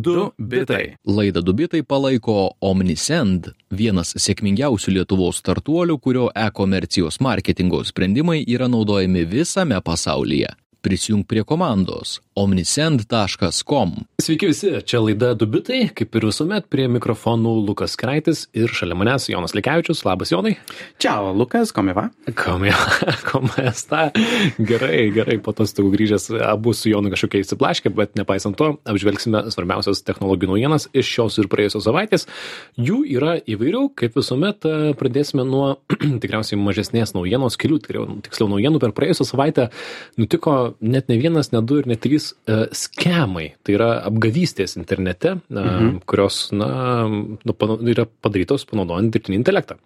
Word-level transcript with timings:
Du 0.00 0.30
bitai. 0.38 0.94
Laidą 1.06 1.40
Dubitai 1.42 1.80
palaiko 1.82 2.52
Omnisend, 2.62 3.48
vienas 3.74 4.12
sėkmingiausių 4.14 4.92
Lietuvos 4.94 5.40
startuolių, 5.42 5.96
kurio 5.98 6.28
e-komercijos 6.38 7.18
marketingo 7.24 7.80
sprendimai 7.88 8.44
yra 8.46 8.68
naudojami 8.70 9.24
visame 9.26 9.80
pasaulyje. 9.82 10.52
Prisijung 10.86 11.24
prie 11.26 11.42
komandos 11.42 12.20
omnisend.com. 12.38 13.90
Sveiki 14.22 14.46
visi, 14.46 14.70
čia 14.86 15.00
laida 15.02 15.32
Dubitai, 15.38 15.88
kaip 15.94 16.14
ir 16.14 16.26
visuomet, 16.28 16.68
prie 16.70 16.86
mikrofonų 16.90 17.54
Lukas 17.66 17.96
Kraitis 17.98 18.44
ir 18.54 18.70
šalia 18.74 18.94
manęs 18.98 19.26
Jonas 19.30 19.54
Likiavičius. 19.56 20.04
Labas, 20.06 20.30
Jonai. 20.30 20.54
Čiau, 21.02 21.32
Lukas, 21.34 21.72
komeva. 21.74 22.08
Komeva, 22.38 22.94
komesta. 23.30 24.08
Gerai, 24.58 25.08
gerai, 25.14 25.38
po 25.42 25.54
atostogų 25.54 25.90
grįžęs 25.96 26.28
abu 26.46 26.74
su 26.76 26.92
Jonu 26.92 27.10
kažkokie 27.14 27.42
įsiplaškė, 27.42 27.92
bet 27.98 28.14
nepaisant 28.20 28.58
to, 28.58 28.70
apžvelgsime 28.86 29.42
svarbiausias 29.54 30.04
technologijų 30.06 30.52
naujienas 30.52 30.86
iš 30.94 31.10
šios 31.16 31.40
ir 31.42 31.50
praėjusios 31.50 31.88
savaitės. 31.88 32.28
Jų 32.78 33.00
yra 33.18 33.34
įvairių, 33.42 33.84
kaip 33.98 34.14
visuomet, 34.18 34.68
pradėsime 35.00 35.46
nuo 35.48 35.80
tikriausiai 36.22 36.60
mažesnės 36.62 37.16
naujienos, 37.18 37.58
kelių, 37.58 37.82
tiksliau 38.28 38.50
naujienų 38.54 38.82
per 38.82 38.94
praėjusią 38.94 39.26
savaitę 39.32 39.68
nutiko 40.18 40.58
net 40.80 41.08
ne 41.10 41.18
vienas, 41.18 41.52
ne 41.52 41.62
du 41.64 41.80
ir 41.82 41.88
ne 41.90 41.98
trys 41.98 42.27
uh, 42.32 42.66
skemai. 42.74 43.50
Tai 43.64 43.74
yra 43.76 43.88
apgavystės 44.08 44.76
internete, 44.80 45.36
uh, 45.38 45.58
mhm. 45.58 46.00
kurios 46.08 46.48
na, 46.54 46.68
nu, 47.08 47.54
panu, 47.56 47.78
yra 47.88 48.06
padarytos 48.06 48.66
panaudojant 48.68 49.12
dirbtinį 49.14 49.38
intelektą. 49.40 49.78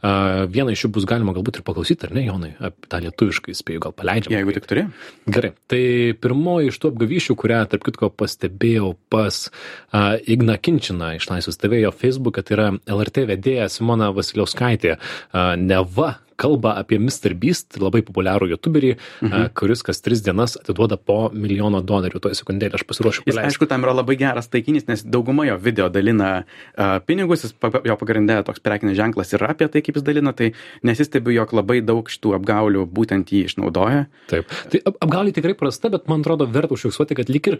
Uh, 0.00 0.44
vieną 0.52 0.74
iš 0.74 0.86
jų 0.86 0.92
bus 0.98 1.08
galima 1.08 1.34
galbūt 1.36 1.60
ir 1.60 1.66
paklausyti, 1.66 2.08
ar 2.08 2.16
ne, 2.16 2.26
Jonai, 2.26 2.52
apie 2.58 2.90
tą 2.92 3.00
lietuviškai 3.04 3.56
spėjau, 3.56 3.86
gal 3.86 3.96
paleidžiam. 3.96 4.36
Jeigu 4.36 4.56
tik 4.56 4.68
turi. 4.70 4.86
Gerai. 5.30 5.52
Tai 5.70 5.82
pirmoji 6.22 6.72
iš 6.72 6.80
tų 6.82 6.92
apgavyšių, 6.94 7.38
kurią, 7.40 7.62
tarp 7.72 7.86
kitko, 7.86 8.12
pastebėjau 8.12 8.92
pas 9.12 9.42
uh, 9.48 10.14
Igna 10.26 10.58
Kinčiną 10.60 11.14
iš 11.20 11.30
Laisvės 11.30 11.60
TV, 11.62 11.82
jo 11.84 11.94
Facebook'e, 11.94 12.44
tai 12.46 12.58
yra 12.58 12.68
LRT 12.84 13.26
vedėja 13.32 13.70
Simona 13.72 14.12
Vasiliauskaitė. 14.16 14.96
Uh, 14.96 15.54
neva 15.60 16.16
kalba 16.36 16.76
apie 16.80 16.98
Mr. 17.00 17.34
Beast, 17.38 17.78
labai 17.80 18.02
populiarų 18.06 18.50
youtuberį, 18.52 18.92
mhm. 19.24 19.48
kuris 19.56 19.82
kas 19.86 20.02
tris 20.04 20.22
dienas 20.24 20.56
atiduoda 20.60 20.98
po 21.00 21.26
milijono 21.32 21.80
dolerių. 21.84 22.20
Tuo 22.22 22.32
sekundėlį 22.36 22.78
aš 22.78 22.84
pasiruošiu. 22.88 23.24
Jis, 23.28 23.40
aišku, 23.40 23.68
tam 23.70 23.86
yra 23.86 23.96
labai 23.96 24.18
geras 24.20 24.50
taikinys, 24.52 24.86
nes 24.90 25.04
dauguma 25.04 25.46
jo 25.48 25.56
video 25.62 25.88
dalina 25.92 26.30
uh, 26.42 26.98
pinigus, 27.06 27.46
jis, 27.46 27.56
jo 27.56 27.96
pagrindė 28.00 28.38
toks 28.46 28.62
prekinis 28.64 28.98
ženklas 28.98 29.32
yra 29.36 29.52
apie 29.54 29.68
tai, 29.72 29.82
kaip 29.84 29.98
jis 29.98 30.06
dalina, 30.06 30.34
tai 30.36 30.52
nesistebiu, 30.86 31.34
jog 31.36 31.56
labai 31.56 31.80
daug 31.84 32.08
šitų 32.12 32.36
apgaulių 32.40 32.86
būtent 32.96 33.32
jį 33.32 33.46
išnaudoja. 33.50 34.06
Taip. 34.30 34.52
Tai 34.72 34.82
apgaulė 34.92 35.34
tikrai 35.36 35.56
prasta, 35.58 35.90
bet 35.92 36.08
man 36.10 36.24
atrodo 36.24 36.48
verta 36.50 36.76
užfiksuoti, 36.76 37.16
kad 37.18 37.32
lik 37.32 37.50
ir, 37.52 37.58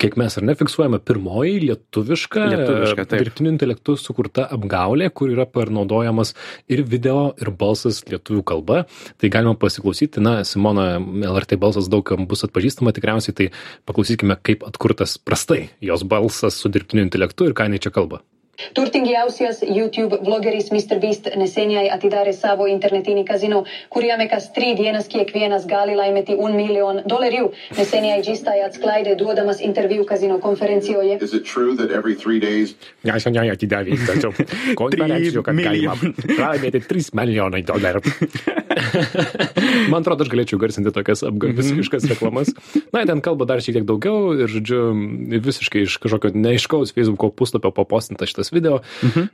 kiek 0.00 0.16
mes 0.20 0.38
ar 0.38 0.46
nefiksuojame, 0.46 1.00
pirmoji 1.06 1.58
lietuviška, 1.66 2.46
lietuviška 2.54 3.08
dirbtiniu 3.16 3.54
intelektu 3.54 3.96
sukurta 4.00 4.46
apgaulė, 4.54 5.10
kur 5.14 5.32
yra 5.32 5.46
panaudojamas 5.50 6.34
ir 6.70 6.84
video, 6.86 7.30
ir 7.40 7.50
balsas 7.50 7.79
balsas 7.80 8.04
lietuvių 8.08 8.44
kalba. 8.44 8.84
Tai 9.20 9.30
galima 9.32 9.56
pasiklausyti, 9.58 10.20
na, 10.20 10.40
Simona 10.44 10.98
LRT 11.00 11.58
balsas 11.60 11.88
daug 11.88 12.04
kam 12.06 12.26
bus 12.28 12.44
atpažįstama 12.44 12.92
tikriausiai, 12.96 13.36
tai 13.36 13.48
paklausykime, 13.88 14.36
kaip 14.42 14.64
atkurtas 14.66 15.18
prastai 15.18 15.70
jos 15.80 16.04
balsas 16.04 16.58
su 16.60 16.68
dirbtiniu 16.68 17.06
intelektu 17.06 17.48
ir 17.48 17.56
ką 17.56 17.68
jinai 17.68 17.80
čia 17.80 17.92
kalba. 17.94 18.20
Turtingiausias 18.74 19.62
YouTube 19.66 20.20
vlogeris 20.24 20.70
MrBeast 20.74 21.30
neseniai 21.40 21.88
atidarė 21.92 22.32
savo 22.36 22.66
internetinį 22.70 23.24
kazino, 23.28 23.62
kuriame 23.92 24.28
kas 24.30 24.50
trīs 24.56 24.78
dienas 24.78 25.08
kiekvienas 25.10 25.66
gali 25.70 25.96
laimėti 25.98 26.36
un 26.38 26.56
miljonu 26.58 27.04
dolerių. 27.10 27.50
Neseniai 27.78 28.22
Gistai 28.26 28.60
atskleidė 28.66 29.16
duodamas 29.20 29.62
interviu 29.64 30.04
kazino 30.08 30.38
konferencijoje. 30.42 31.18
Neseniai 33.10 33.54
atidarė 33.54 33.98
kazino 34.08 34.32
konferencijoje, 34.78 35.44
kad 35.46 35.62
galima 35.64 35.96
laimėti 36.38 36.84
3 36.90 37.12
milijonai 37.20 37.64
dolerių. 37.66 38.04
Man 39.90 40.02
atrodo, 40.02 40.24
aš 40.24 40.30
galėčiau 40.32 40.60
garsinti 40.62 40.92
tokias 40.94 41.24
apgaviskiškas 41.26 42.06
reklamas. 42.12 42.52
Na, 42.94 43.02
ten 43.08 43.22
kalba 43.24 43.46
dar 43.48 43.62
šiek 43.64 43.80
tiek 43.80 43.86
daugiau 43.88 44.34
ir, 44.36 44.50
žodžiu, 44.50 44.80
visiškai 45.42 45.84
iš 45.86 45.96
kažkokio 46.02 46.32
neaiškaus 46.36 46.94
Facebook'o 46.96 47.32
puslapio 47.34 47.72
papostinta 47.74 48.28
šitas 48.30 48.49
video. 48.56 48.82
Mhm 49.06 49.30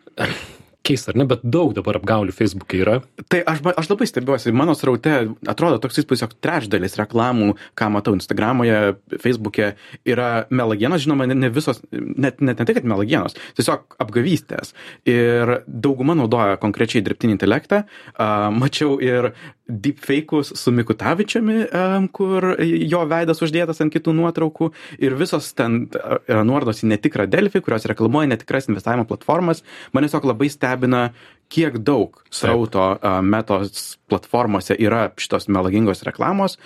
keista, 0.87 1.13
ar 1.13 1.19
ne, 1.19 1.27
bet 1.29 1.43
daug 1.43 1.73
dabar 1.77 1.99
apgaulių 1.99 2.35
Facebook'e 2.35 2.81
yra. 2.83 2.97
Tai 3.33 3.41
aš, 3.51 3.63
aš 3.83 3.91
labai 3.91 4.09
stebiuosi, 4.09 4.55
mano 4.57 4.75
sraute 4.79 5.15
atrodo 5.51 5.81
toks 5.83 6.01
įspūdis, 6.03 6.25
jog 6.25 6.37
trečdalis 6.45 6.97
reklamų, 7.01 7.55
ką 7.79 7.91
matau 7.95 8.15
Instagramoje, 8.17 8.97
Facebook'e, 9.23 9.73
yra 10.09 10.31
melagienos, 10.55 11.03
žinoma, 11.05 11.29
ne, 11.31 11.39
ne 11.47 11.51
visos, 11.55 11.83
net, 11.91 12.41
net 12.41 12.61
ne 12.61 12.69
tai, 12.69 12.77
kad 12.79 12.89
melagienos, 12.89 13.37
tiesiog 13.59 13.99
apgavystės. 14.03 14.75
Ir 15.11 15.59
dauguma 15.67 16.17
naudoja 16.19 16.61
konkrečiai 16.63 17.05
dirbtinį 17.07 17.39
intelektą. 17.39 17.85
Uh, 18.15 18.49
mačiau 18.55 19.01
ir 19.03 19.33
deepfake'us 19.69 20.53
su 20.55 20.73
Mikutavičiumi, 20.73 21.59
um, 21.75 22.09
kur 22.09 22.53
jo 22.61 23.03
veidas 23.11 23.43
uždėtas 23.43 23.83
ant 23.83 23.95
kitų 23.95 24.15
nuotraukų. 24.17 24.71
Ir 25.03 25.17
visos 25.19 25.51
ten 25.59 25.87
yra 26.29 26.45
nuorodos 26.47 26.85
į 26.85 26.93
netikrą 26.95 27.27
Delfį, 27.31 27.65
kurios 27.67 27.89
reklamuoja 27.91 28.31
netikras 28.31 28.71
investavimo 28.71 29.07
platformas. 29.09 29.65
Man 29.93 30.07
tiesiog 30.07 30.29
labai 30.31 30.51
stebina, 30.53 31.09
kiek 31.53 31.79
daug 31.87 32.23
srauto 32.35 32.85
uh, 32.95 33.19
metos 33.23 33.97
platformose 34.11 34.75
yra 34.83 35.09
šitos 35.19 35.47
melagingos 35.51 36.03
reklamos 36.07 36.57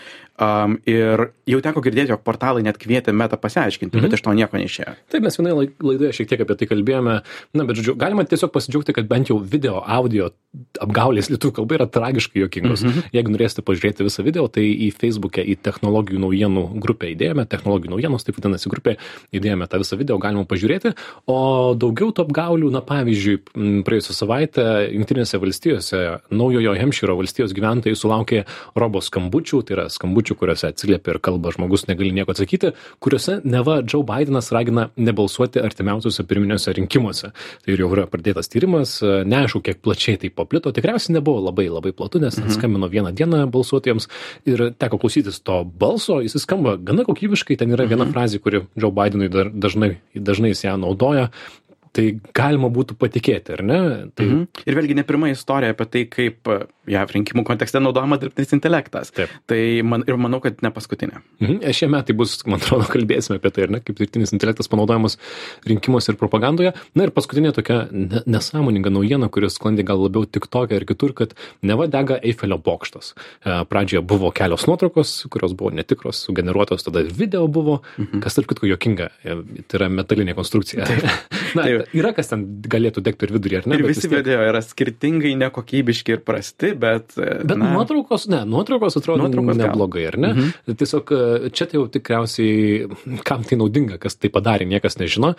um, 0.40 0.76
ir 0.88 1.28
jau 1.48 1.60
teko 1.64 1.82
girdėti, 1.84 2.12
jog 2.14 2.22
portalai 2.26 2.64
net 2.66 2.78
kvietė 2.80 3.14
metą 3.16 3.38
pasiaiškinti, 3.40 3.96
mhm. 3.96 4.06
bet 4.06 4.18
iš 4.18 4.24
to 4.26 4.34
nieko 4.36 4.60
neišėjo. 4.60 4.94
Taip, 5.12 5.24
mes 5.24 5.38
vienoje 5.38 5.70
laidoje 5.84 6.12
šiek 6.18 6.30
tiek 6.32 6.44
apie 6.44 6.56
tai 6.60 6.70
kalbėjome, 6.70 7.16
na, 7.56 7.66
bet 7.68 7.80
žodžiu, 7.80 7.96
galima 8.00 8.24
tiesiog 8.28 8.52
pasidžiaugti, 8.54 8.94
kad 8.96 9.08
bent 9.10 9.32
jau 9.32 9.38
video, 9.40 9.80
audio 9.80 10.30
apgaulės 10.82 11.28
lietuvių 11.32 11.56
kalba 11.60 11.78
yra 11.78 11.88
tragiškai 11.90 12.44
jokingos. 12.44 12.84
Mhm. 12.86 13.10
Jeigu 13.16 13.34
norėsite 13.34 13.64
pažiūrėti 13.66 14.06
visą 14.06 14.24
video, 14.26 14.46
tai 14.52 14.66
į 14.70 14.90
Facebook'e 14.96 15.44
į 15.44 15.58
technologijų 15.64 16.22
naujienų 16.24 16.64
grupę 16.82 17.12
įdėjome, 17.14 17.46
technologijų 17.50 17.94
naujienos, 17.94 18.26
taip 18.26 18.38
vadinasi 18.40 18.72
grupė, 18.72 18.96
įdėjome 19.36 19.68
tą 19.70 19.80
visą 19.82 19.98
video, 20.00 20.18
galima 20.22 20.46
pažiūrėti, 20.48 20.94
o 21.30 21.38
daugiau 21.78 22.10
tų 22.14 22.26
apgaulių, 22.26 22.70
na, 22.74 22.82
pavyzdžiui, 22.86 23.36
praėjusią 23.86 24.16
savaitę 24.16 24.66
Junktinėse 24.90 25.40
valstijose, 25.40 26.02
naujojo 26.34 26.74
Hemšyro 26.78 27.16
valstijos 27.18 27.54
gyventojai 27.56 27.98
sulaukė 27.98 28.44
robo 28.78 29.02
skambučių, 29.04 29.62
tai 29.66 29.76
yra 29.76 29.86
skambučių, 29.92 30.29
kuriuose 30.38 30.70
atsiliepia 30.70 31.14
ir 31.14 31.20
kalba 31.24 31.52
žmogus 31.54 31.86
negali 31.88 32.12
nieko 32.14 32.34
atsakyti, 32.34 32.72
kuriuose 33.02 33.40
neva 33.44 33.80
Joe 33.82 34.04
Bidenas 34.06 34.50
ragina 34.54 34.88
nebalsuoti 34.96 35.62
artimiausiuose 35.62 36.24
pirminiuose 36.28 36.74
rinkimuose. 36.76 37.32
Tai 37.64 37.76
jau 37.76 37.90
yra 37.94 38.06
pradėtas 38.10 38.50
tyrimas, 38.52 38.98
neaišku, 39.02 39.62
kiek 39.66 39.80
plačiai 39.84 40.20
tai 40.20 40.32
paplito, 40.34 40.72
tikriausiai 40.74 41.16
nebuvo 41.18 41.44
labai 41.48 41.68
labai 41.70 41.94
platu, 41.96 42.22
nes 42.22 42.36
mhm. 42.38 42.54
skambino 42.56 42.90
vieną 42.90 43.14
dieną 43.16 43.44
balsuotiems 43.52 44.08
ir 44.50 44.70
teko 44.80 45.00
klausytis 45.00 45.40
to 45.44 45.62
balso, 45.64 46.20
jis 46.24 46.38
skamba 46.44 46.76
gana 46.76 47.06
kokybiškai, 47.08 47.58
ten 47.60 47.72
yra 47.76 47.88
viena 47.88 48.04
mhm. 48.06 48.14
frazė, 48.14 48.42
kuri 48.42 48.64
Joe 48.76 48.92
Bidenui 48.94 49.30
dažnai, 49.30 49.96
dažnai 50.14 50.54
jis 50.54 50.66
ją 50.66 50.76
naudoja, 50.80 51.30
tai 51.96 52.04
galima 52.36 52.70
būtų 52.70 52.96
patikėti, 53.00 53.56
ar 53.56 53.62
ne? 53.66 53.80
Tai... 54.14 54.26
Mhm. 54.26 54.44
Ir 54.68 54.76
vėlgi 54.78 54.96
ne 54.98 55.04
pirma 55.06 55.30
istorija 55.32 55.74
apie 55.74 55.86
tai, 55.90 56.04
kaip 56.10 56.50
JAV 56.90 57.14
rinkimų 57.16 57.44
kontekste 57.46 57.80
naudojamas 57.82 58.20
dirbtinis 58.22 58.54
intelektas. 58.56 59.10
Taip. 59.14 59.32
Tai 59.50 59.58
man, 59.86 60.04
ir 60.08 60.18
manau, 60.20 60.40
kad 60.42 60.62
ne 60.64 60.70
paskutinė. 60.74 61.20
Mhm. 61.42 61.58
E, 61.66 61.74
šie 61.76 61.90
metai 61.90 62.14
bus, 62.18 62.36
man 62.46 62.62
atrodo, 62.62 62.86
kalbėsime 62.94 63.40
apie 63.40 63.52
tai, 63.54 63.66
ar 63.66 63.74
ne, 63.74 63.82
kaip 63.84 63.98
dirbtinis 63.98 64.34
intelektas 64.36 64.70
panaudojamas 64.70 65.18
rinkimuose 65.68 66.14
ir 66.14 66.20
propagandoje. 66.20 66.74
Na 66.98 67.06
ir 67.06 67.14
paskutinė 67.16 67.52
tokia 67.56 67.82
nesąmoninga 67.90 68.92
naujiena, 68.94 69.30
kuris 69.32 69.58
sklandė 69.58 69.86
gal 69.90 70.02
labiau 70.04 70.28
tik 70.30 70.46
tokia 70.50 70.78
ir 70.78 70.86
kitur, 70.88 71.14
kad 71.18 71.34
neva 71.66 71.88
dega 71.90 72.20
Eifelio 72.22 72.60
bokštas. 72.62 73.12
E, 73.42 73.58
pradžioje 73.70 74.04
buvo 74.06 74.30
kelios 74.34 74.68
nuotraukos, 74.70 75.16
kurios 75.32 75.56
buvo 75.58 75.74
netikros, 75.74 76.22
sugeneruotos, 76.28 76.86
tada 76.86 77.02
video 77.02 77.46
buvo, 77.50 77.80
mhm. 77.98 78.22
kas 78.22 78.38
tarp 78.38 78.50
kitko 78.54 78.70
jokinga, 78.70 79.10
e, 79.26 79.38
tai 79.66 79.82
yra 79.82 79.90
metalinė 80.00 80.38
konstrukcija. 80.38 80.86
Taip. 80.86 81.06
Na, 81.58 81.64
Taip 81.66 81.79
yra 81.96 82.12
kas 82.16 82.30
ten 82.32 82.44
galėtų 82.70 83.02
degti 83.06 83.26
ir 83.26 83.34
vidurį, 83.36 83.58
ar 83.60 83.68
ne? 83.70 83.78
Ir 83.80 83.86
visi 83.88 84.06
tiek... 84.06 84.14
video 84.18 84.40
yra 84.46 84.62
skirtingai 84.64 85.32
nekokybiški 85.40 86.16
ir 86.16 86.22
prasti, 86.26 86.72
bet... 86.78 87.16
Bet 87.16 87.56
na, 87.56 87.72
nuotraukos, 87.74 88.26
ne, 88.32 88.42
nuotraukos 88.48 88.98
atrodo 89.00 89.24
nuotraukos 89.24 89.58
neblogai, 89.60 90.06
ar 90.10 90.18
ne? 90.20 90.32
Mhm. 90.34 90.76
Tiesiog 90.80 91.12
e, 91.14 91.50
čia 91.56 91.68
tai 91.70 91.80
jau 91.80 91.86
tikriausiai, 91.92 92.88
kam 93.26 93.44
tai 93.46 93.58
naudinga, 93.60 94.00
kas 94.02 94.18
tai 94.20 94.32
padarė, 94.32 94.68
niekas 94.70 94.98
nežino. 95.00 95.34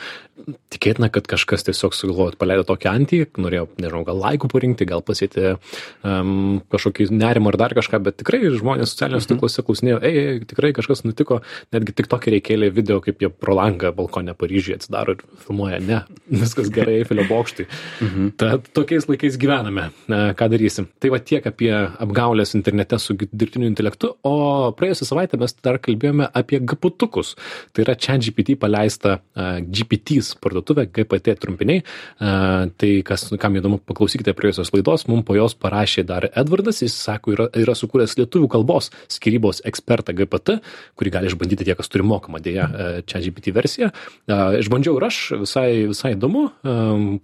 Tikėtina, 0.73 1.11
kad 1.13 1.29
kažkas 1.29 1.67
tiesiog 1.67 1.95
sugalvojo, 1.97 2.38
paleido 2.41 2.65
tokią 2.67 2.95
antį, 2.99 3.21
norėjo, 3.41 3.67
nežinau, 3.81 4.03
gal 4.07 4.21
laikų 4.25 4.49
parinkti, 4.51 4.88
gal 4.89 5.03
pasėti 5.05 5.53
um, 5.53 6.61
kažkokį 6.71 7.09
nerimą 7.13 7.53
ar 7.53 7.59
dar 7.61 7.75
kažką, 7.77 8.01
bet 8.05 8.19
tikrai 8.21 8.41
žmonės 8.49 8.93
socialiniuose 8.93 9.27
mhm. 9.27 9.33
tinkluose 9.33 9.65
klausinėjo, 9.67 10.01
ei, 10.07 10.21
ei, 10.21 10.39
tikrai 10.47 10.73
kažkas 10.77 11.05
nutiko, 11.05 11.41
netgi 11.75 11.95
tik 11.97 12.09
tokį 12.11 12.35
reikėlė 12.38 12.71
video, 12.73 12.99
kaip 13.03 13.21
jie 13.23 13.31
pro 13.31 13.55
langą 13.57 13.93
balkonę 13.95 14.35
Paryžiuje 14.38 14.79
atsidaro 14.79 15.15
ir 15.15 15.23
filmuoja. 15.45 15.79
Ne, 15.85 16.01
viskas 16.43 16.69
gerai 16.73 16.99
Eifelio 17.01 17.25
bokštui. 17.29 17.65
Mhm. 18.01 18.29
Tad 18.39 18.69
tokiais 18.75 19.07
laikais 19.09 19.37
gyvename, 19.41 19.89
ką 20.07 20.47
darysim. 20.51 20.87
Tai 21.01 21.11
va 21.13 21.19
tiek 21.19 21.45
apie 21.47 21.71
apgaulės 21.71 22.55
internete 22.57 22.99
su 23.01 23.15
dirbtiniu 23.19 23.67
intelektu, 23.69 24.13
o 24.27 24.71
praėjusią 24.77 25.07
savaitę 25.09 25.39
mes 25.41 25.55
dar 25.63 25.79
kalbėjome 25.83 26.29
apie 26.37 26.61
gaputukus. 26.63 27.33
Tai 27.75 27.85
yra 27.85 27.97
čia 27.99 28.17
GPT 28.21 28.55
paleista 28.59 29.17
GPT's 29.35 30.33
parduotuvė, 30.41 30.87
GPT 30.95 31.35
trumpiniai. 31.41 31.83
Tai 32.19 32.91
kas, 33.07 33.27
kam 33.41 33.59
įdomu, 33.59 33.81
paklausykite 33.87 34.35
praėjusios 34.37 34.71
laidos, 34.75 35.07
mums 35.11 35.27
po 35.27 35.35
jos 35.37 35.57
parašė 35.59 36.05
dar 36.07 36.29
Edvardas, 36.31 36.81
jis 36.85 36.95
sako, 36.95 37.35
yra, 37.35 37.49
yra 37.59 37.75
sukūręs 37.77 38.15
lietuvių 38.19 38.49
kalbos 38.51 38.91
skirybos 39.11 39.63
ekspertą 39.67 40.15
GPT, 40.17 40.59
kurį 40.99 41.15
gali 41.17 41.31
išbandyti 41.31 41.67
tie, 41.67 41.75
kas 41.77 41.91
turi 41.91 42.05
mokamą 42.07 42.41
dėją 42.43 42.69
čia 43.09 43.23
GPT 43.23 43.53
versiją. 43.55 43.91
Išbandžiau 44.29 44.97
ir 44.99 45.07
aš, 45.07 45.21
visai, 45.43 45.69
visai 45.91 46.15
įdomu, 46.21 46.47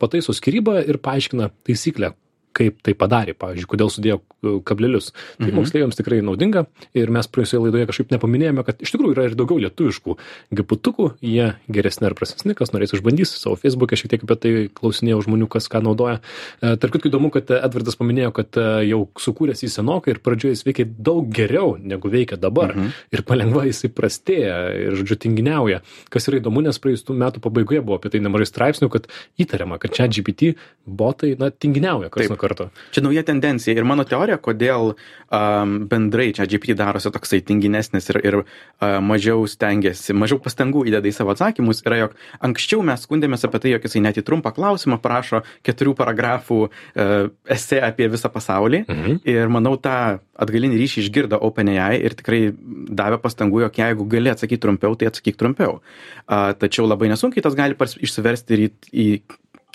pataiso 0.02 0.34
skirybą 0.34 0.82
ir 0.90 0.98
paaiškina 1.06 1.52
taisyklę, 1.68 2.16
kaip 2.58 2.82
tai 2.86 2.96
padarė, 2.98 3.36
pavyzdžiui, 3.38 3.70
kodėl 3.70 3.92
sudėjo 3.94 4.20
e, 4.20 4.54
kablelius. 4.68 5.12
Tai 5.38 5.50
mhm. 5.50 5.58
moksleiviams 5.60 6.00
tikrai 6.00 6.20
naudinga 6.26 6.66
ir 6.98 7.12
mes 7.14 7.30
praėjusioje 7.30 7.68
laidoje 7.68 7.90
kažkaip 7.92 8.14
nepaminėjome, 8.16 8.66
kad 8.68 8.82
iš 8.84 8.94
tikrųjų 8.96 9.16
yra 9.16 9.28
ir 9.30 9.38
daugiau 9.38 9.62
lietuviškų 9.66 10.18
gaputukų, 10.58 11.10
jie 11.26 11.52
geresni 11.72 12.10
ar 12.10 12.16
prastesni, 12.18 12.56
kas 12.58 12.74
norės 12.74 12.96
išbandys 12.98 13.36
savo 13.38 13.58
Facebook'e, 13.60 14.00
šiek 14.00 14.14
tiek 14.14 14.26
apie 14.26 14.40
tai 14.42 14.54
klausinėjau 14.78 15.24
žmonių, 15.28 15.50
kas 15.54 15.70
ką 15.72 15.84
naudoja. 15.86 16.22
E, 16.62 16.76
tarp 16.80 16.96
kitko 16.96 17.12
įdomu, 17.12 17.32
kad 17.34 17.52
Edvardas 17.58 18.00
paminėjo, 18.00 18.34
kad 18.38 18.60
e, 18.60 18.68
jau 18.90 19.04
sukūręs 19.22 19.64
į 19.68 19.72
senokai 19.78 20.16
ir 20.16 20.22
pradžioje 20.26 20.58
jis 20.58 20.66
veikia 20.68 20.88
daug 20.88 21.28
geriau 21.34 21.76
negu 21.78 22.12
veikia 22.12 22.40
dabar 22.42 22.74
mhm. 22.74 22.96
ir 23.14 23.26
palengva 23.28 23.66
jisai 23.68 23.92
prastėja 23.94 24.58
ir, 24.74 24.98
žodžiu, 24.98 25.20
tinginiauja. 25.28 25.82
Kas 26.14 26.30
yra 26.30 26.42
įdomu, 26.42 26.64
nes 26.66 26.80
praėjusių 26.82 27.18
metų 27.18 27.44
pabaigoje 27.44 27.84
buvo 27.86 28.00
apie 28.00 28.12
tai 28.14 28.22
nemažai 28.24 28.50
straipsnių, 28.50 28.90
kad 28.94 29.10
įtariama, 29.42 29.80
kad 29.82 29.96
čia 29.98 30.08
GPT 30.12 30.54
botai, 30.88 31.34
na, 31.40 31.52
tinginiauja 31.52 32.12
kas 32.14 32.32
nuo 32.32 32.40
karto. 32.40 32.47
Čia 32.96 33.04
nauja 33.06 33.24
tendencija 33.28 33.76
ir 33.76 33.88
mano 33.88 34.06
teorija, 34.08 34.38
kodėl 34.42 34.94
um, 34.94 35.76
bendrai 35.90 36.30
čia 36.36 36.48
GPT 36.50 36.78
darosi 36.78 37.12
toksai 37.14 37.42
tinginesnis 37.46 38.10
ir, 38.14 38.20
ir 38.24 38.40
uh, 38.42 38.98
mažiau 39.04 39.46
stengiasi, 39.50 40.16
mažiau 40.18 40.40
pastangų 40.44 40.86
įdeda 40.92 41.10
į 41.10 41.16
savo 41.16 41.34
atsakymus, 41.36 41.84
yra, 41.86 42.02
jog 42.06 42.18
anksčiau 42.44 42.84
mes 42.86 43.04
skundėmės 43.08 43.48
apie 43.48 43.64
tai, 43.64 43.74
jog 43.76 43.88
jisai 43.88 44.04
net 44.06 44.20
į 44.20 44.26
trumpą 44.28 44.54
klausimą 44.56 45.00
prašo 45.04 45.44
keturių 45.68 45.96
paragrafų 45.98 46.60
uh, 46.68 47.16
esė 47.58 47.82
apie 47.88 48.10
visą 48.14 48.32
pasaulį 48.34 48.84
mhm. 48.86 49.20
ir 49.28 49.54
manau 49.54 49.76
tą 49.82 49.98
atgalinį 50.38 50.78
ryšį 50.78 51.04
išgirdo 51.06 51.40
OpenAI 51.48 51.98
ir 52.06 52.16
tikrai 52.18 52.42
davė 52.54 53.18
pastangų, 53.24 53.64
jog 53.66 53.82
jeigu 53.82 54.06
gali 54.10 54.32
atsakyti 54.32 54.62
trumpiau, 54.64 54.96
tai 54.98 55.10
atsakyk 55.10 55.40
trumpiau. 55.40 55.80
Uh, 56.28 56.52
tačiau 56.60 56.86
labai 56.88 57.10
nesunkiai 57.12 57.44
tas 57.46 57.58
gali 57.58 57.78
išsiversti 57.78 58.58
ir 58.58 58.66
į, 58.68 58.72
į 58.94 59.08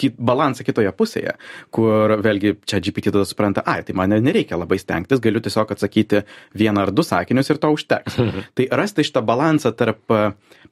kit, 0.00 0.16
balansą 0.18 0.64
kitoje 0.66 0.92
pusėje, 0.96 1.34
kur 1.74 2.16
vėlgi 2.24 2.54
čia 2.68 2.80
GPT 2.82 3.12
tada 3.12 3.26
supranta, 3.28 3.64
ai, 3.68 3.82
tai 3.86 3.96
man 3.98 4.14
nereikia 4.24 4.58
labai 4.60 4.78
stengtis, 4.80 5.20
galiu 5.22 5.42
tiesiog 5.44 5.74
atsakyti 5.74 6.22
vieną 6.58 6.86
ar 6.86 6.94
du 6.94 7.04
sakinius 7.06 7.52
ir 7.52 7.60
to 7.62 7.72
užteks. 7.76 8.18
tai 8.56 8.68
rasti 8.82 9.06
šitą 9.06 9.24
balansą 9.28 9.74
tarp 9.76 10.14
e, 10.14 10.22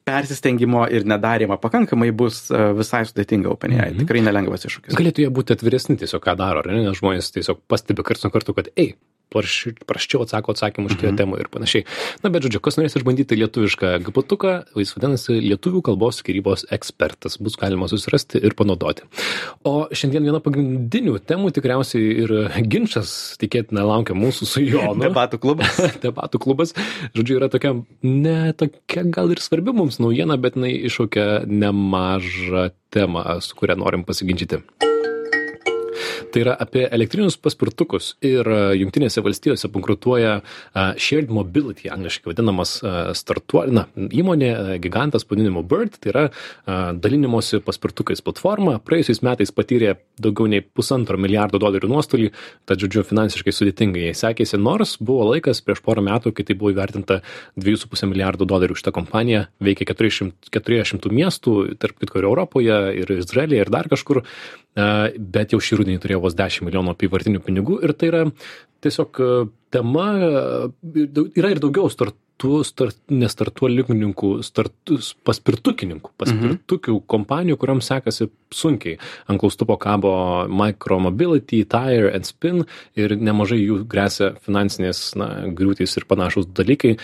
persistengimo 0.08 0.86
ir 0.92 1.06
nedarimo 1.08 1.60
pakankamai 1.60 2.10
bus 2.16 2.46
e, 2.50 2.64
visai 2.78 3.04
sudėtinga 3.08 3.52
OpenAI. 3.52 3.92
Mhm. 3.92 4.02
Tikrai 4.04 4.24
nelengvas 4.26 4.66
iššūkis. 4.68 4.98
Galėtų 4.98 5.26
jie 5.26 5.32
būti 5.40 5.56
atviresni 5.56 5.98
tiesiog, 6.00 6.24
ką 6.24 6.36
daro, 6.40 6.64
ne? 6.68 6.82
nes 6.86 7.00
žmonės 7.00 7.32
tiesiog 7.36 7.64
pastebi 7.70 8.06
karts 8.06 8.26
nuo 8.26 8.34
karto, 8.34 8.56
kad, 8.56 8.72
ei, 8.80 8.94
prasčiau 9.30 10.24
atsako 10.24 10.54
atsakymus 10.54 10.94
šitoje 10.94 11.12
mhm. 11.12 11.18
temoje 11.20 11.44
ir 11.44 11.50
panašiai. 11.52 11.86
Na, 12.24 12.32
bet 12.32 12.46
žodžiu, 12.46 12.60
kas 12.64 12.78
norės 12.78 12.96
išbandyti 12.98 13.38
lietuvišką 13.38 13.92
gaputuką, 14.06 14.54
jis 14.78 14.94
vadinasi 14.96 15.38
lietuvių 15.44 15.82
kalbos 15.90 16.20
skirybos 16.22 16.66
ekspertas. 16.74 17.38
Bus 17.40 17.56
galima 17.60 17.88
susirasti 17.90 18.42
ir 18.42 18.56
panaudoti. 18.58 19.06
O 19.66 19.86
šiandien 19.94 20.26
viena 20.28 20.42
pagrindinių 20.44 21.16
temų 21.26 21.52
tikriausiai 21.56 22.10
ir 22.24 22.34
ginčas, 22.70 23.14
tikėtina, 23.40 23.84
laukia 23.86 24.16
mūsų 24.18 24.50
su 24.50 24.64
Jonu. 24.66 25.00
Debatų 25.06 25.40
klubas. 25.42 25.80
Debatų 26.04 26.42
klubas. 26.42 26.74
Žodžiu, 27.16 27.38
yra 27.40 27.50
tokia, 27.52 27.74
ne 28.04 28.52
tokia 28.58 29.06
gal 29.08 29.32
ir 29.32 29.42
svarbi 29.42 29.74
mums 29.76 30.00
naujiena, 30.02 30.38
bet 30.40 30.58
jinai 30.58 30.74
iššaukia 30.90 31.46
nemažą 31.48 32.70
temą, 32.90 33.26
su 33.44 33.58
kuria 33.58 33.78
norim 33.78 34.06
pasiginčyti 34.06 34.89
tai 36.32 36.42
yra 36.44 36.54
apie 36.60 36.84
elektrinius 36.92 37.38
paspirtukus 37.40 38.14
ir 38.24 38.46
e, 38.46 38.58
jungtinėse 38.80 39.22
valstijose 39.24 39.70
bankrutuoja 39.72 40.36
e, 40.40 40.84
shared 41.00 41.32
mobility, 41.32 41.88
angliškai 41.92 42.30
vadinamas 42.32 42.76
e, 42.82 42.94
startuolė, 43.16 43.74
na, 43.80 43.86
įmonė, 43.96 44.52
gigantas 44.82 45.26
pavadinimu 45.26 45.62
Bird, 45.70 45.96
tai 46.00 46.12
yra 46.12 46.22
dalinimosi 47.00 47.60
paspirtukais 47.64 48.22
platforma, 48.24 48.78
praėjusiais 48.82 49.20
metais 49.26 49.52
patyrė 49.54 49.94
daugiau 50.20 50.48
nei 50.50 50.62
pusantro 50.64 51.18
milijardo 51.20 51.60
dolerių 51.62 51.90
nuostolį, 51.92 52.30
tad, 52.68 52.80
žodžiu, 52.82 53.04
finansiškai 53.06 53.54
sudėtingai 53.54 54.08
jai 54.08 54.16
sekėsi, 54.18 54.58
nors 54.60 54.96
buvo 55.00 55.28
laikas 55.30 55.62
prieš 55.64 55.82
porą 55.86 56.04
metų, 56.06 56.34
kai 56.36 56.46
tai 56.48 56.56
buvo 56.58 56.72
įvertinta 56.74 57.20
2,5 57.60 58.08
milijardo 58.10 58.48
dolerių 58.48 58.78
šitą 58.80 58.94
kompaniją, 58.96 59.46
veikia 59.62 59.88
400, 59.92 60.50
400 60.54 61.14
miestų, 61.20 61.56
tarp 61.80 62.00
kitko 62.02 62.20
ir 62.20 62.28
Europoje, 62.30 62.80
ir 63.02 63.14
Izraelyje, 63.20 63.64
ir 63.64 63.72
dar 63.72 63.90
kažkur, 63.90 64.22
bet 64.74 65.54
jau 65.54 65.60
šį 65.62 65.80
rudenį 65.80 66.02
turėjo 66.10 66.24
vos 66.24 66.34
10 66.34 66.66
milijonų 66.66 66.96
apyvartinių 66.96 67.44
pinigų 67.46 67.78
ir 67.84 67.94
tai 67.94 68.10
yra 68.10 68.24
tiesiog 68.82 69.20
tema, 69.70 70.08
yra 71.36 71.50
ir 71.52 71.60
daugiau 71.62 71.90
startų, 71.92 72.62
start, 72.64 72.96
nestartuolininkų, 73.12 74.30
paspirtukininkų, 75.28 76.12
paspirtukių 76.18 76.94
mhm. 76.96 77.04
kompanijų, 77.14 77.58
kuriuoms 77.60 77.90
sekasi 77.92 78.30
sunkiai. 78.50 78.96
Ant 79.28 79.42
klaustupo 79.42 79.76
kabo 79.78 80.14
Micromobility, 80.48 81.62
Tire 81.68 82.10
and 82.16 82.26
Spin 82.26 82.64
ir 82.98 83.14
nemažai 83.20 83.60
jų 83.60 83.82
grėsia 83.90 84.32
finansinės 84.42 85.10
na, 85.20 85.30
griūtys 85.52 86.00
ir 86.00 86.08
panašus 86.10 86.48
dalykai 86.56 86.96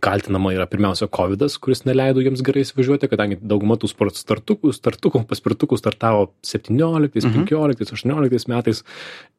kaltinama 0.00 0.52
yra 0.54 0.66
pirmiausia 0.66 1.08
kovidas 1.08 1.58
kuris 1.58 1.84
neleido 1.84 2.22
jiems 2.24 2.42
gerai 2.44 2.62
įsivažiuoti 2.66 3.10
kadangi 3.10 3.38
dauguma 3.40 3.76
tų 3.76 3.90
startukų 3.92 4.72
startukų 4.72 5.24
paspirtukų 5.28 5.78
startavo 5.78 6.30
septynioliktais 6.42 7.24
Mhm. 7.24 7.34
penkioliktais 7.34 7.92
aštuonioliktais 7.92 8.48
metais 8.48 8.84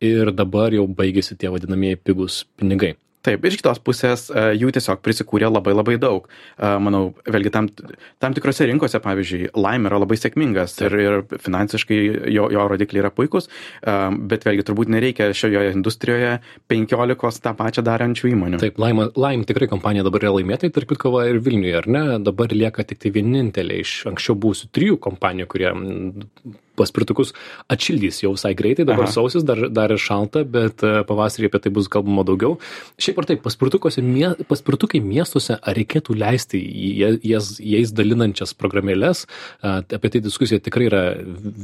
ir 0.01 0.31
dabar 0.31 0.73
jau 0.73 0.87
baigėsi 0.87 1.37
tie 1.37 1.49
vadinamieji 1.49 1.97
pigūs 2.03 2.45
pinigai 2.57 2.95
Taip, 3.23 3.45
iš 3.47 3.55
kitos 3.61 3.79
pusės 3.79 4.25
e, 4.27 4.41
jų 4.59 4.73
tiesiog 4.75 4.99
prisikūrė 5.03 5.47
labai 5.47 5.71
labai 5.71 5.95
daug. 6.01 6.25
E, 6.57 6.71
Manau, 6.83 7.13
vėlgi 7.23 7.53
tam, 7.55 7.69
tam 8.19 8.35
tikrose 8.35 8.67
rinkose, 8.67 8.99
pavyzdžiui, 9.03 9.53
Lime 9.55 9.87
yra 9.87 10.01
labai 10.03 10.17
sėkmingas 10.19 10.75
ir, 10.83 10.95
ir 10.99 11.15
finansiškai 11.31 11.99
jo, 12.33 12.49
jo 12.51 12.65
rodikliai 12.67 13.05
yra 13.05 13.13
puikus, 13.15 13.47
e, 13.47 13.95
bet 14.27 14.43
vėlgi 14.43 14.67
turbūt 14.67 14.91
nereikia 14.91 15.29
šioje 15.31 15.69
industrijoje 15.71 16.33
penkiolikos 16.67 17.39
tą 17.45 17.55
pačią 17.59 17.85
darančių 17.87 18.33
įmonių. 18.33 18.59
Taip, 18.65 18.81
Lime, 18.83 19.07
Lime 19.15 19.47
tikrai 19.47 19.71
kompanija 19.71 20.03
dabar 20.03 20.27
yra 20.27 20.35
laimėtai, 20.41 20.73
tarp 20.75 20.91
kitko 20.91 21.15
ir 21.23 21.39
Vilniuje, 21.47 21.77
ar 21.79 21.87
ne? 21.87 22.03
Dabar 22.27 22.51
lieka 22.51 22.83
tik 22.89 22.99
tai 23.05 23.13
vienintelė 23.15 23.79
iš 23.85 23.95
anksčiau 24.11 24.35
buvusių 24.35 24.71
trijų 24.75 24.99
kompanijų, 25.07 25.47
kurie 25.55 25.71
paspirtukus 26.79 27.33
atšildys 27.71 28.21
jau 28.23 28.33
visai 28.35 28.53
greitai, 28.57 28.85
dabar 28.87 29.07
Aha. 29.07 29.13
sausis, 29.15 29.45
dar, 29.47 29.67
dar 29.73 29.93
ir 29.93 30.01
šalta, 30.01 30.43
bet 30.47 30.83
e, 30.85 31.03
pavasarį 31.07 31.51
apie 31.51 31.61
tai 31.65 31.73
bus 31.75 31.89
kalbama 31.91 32.25
daugiau. 32.27 32.57
Šiaip 33.01 33.21
ar 33.21 33.29
taip, 33.29 33.45
mie, 34.03 34.29
paspirtukai 34.49 35.01
miestuose, 35.03 35.57
ar 35.59 35.77
reikėtų 35.77 36.17
leisti 36.17 36.61
jas, 37.27 37.55
jais 37.61 37.93
dalinančias 37.95 38.55
programėlės, 38.57 39.25
a, 39.61 39.81
apie 39.83 40.13
tai 40.15 40.23
diskusija 40.25 40.63
tikrai 40.63 40.89
yra 40.89 41.03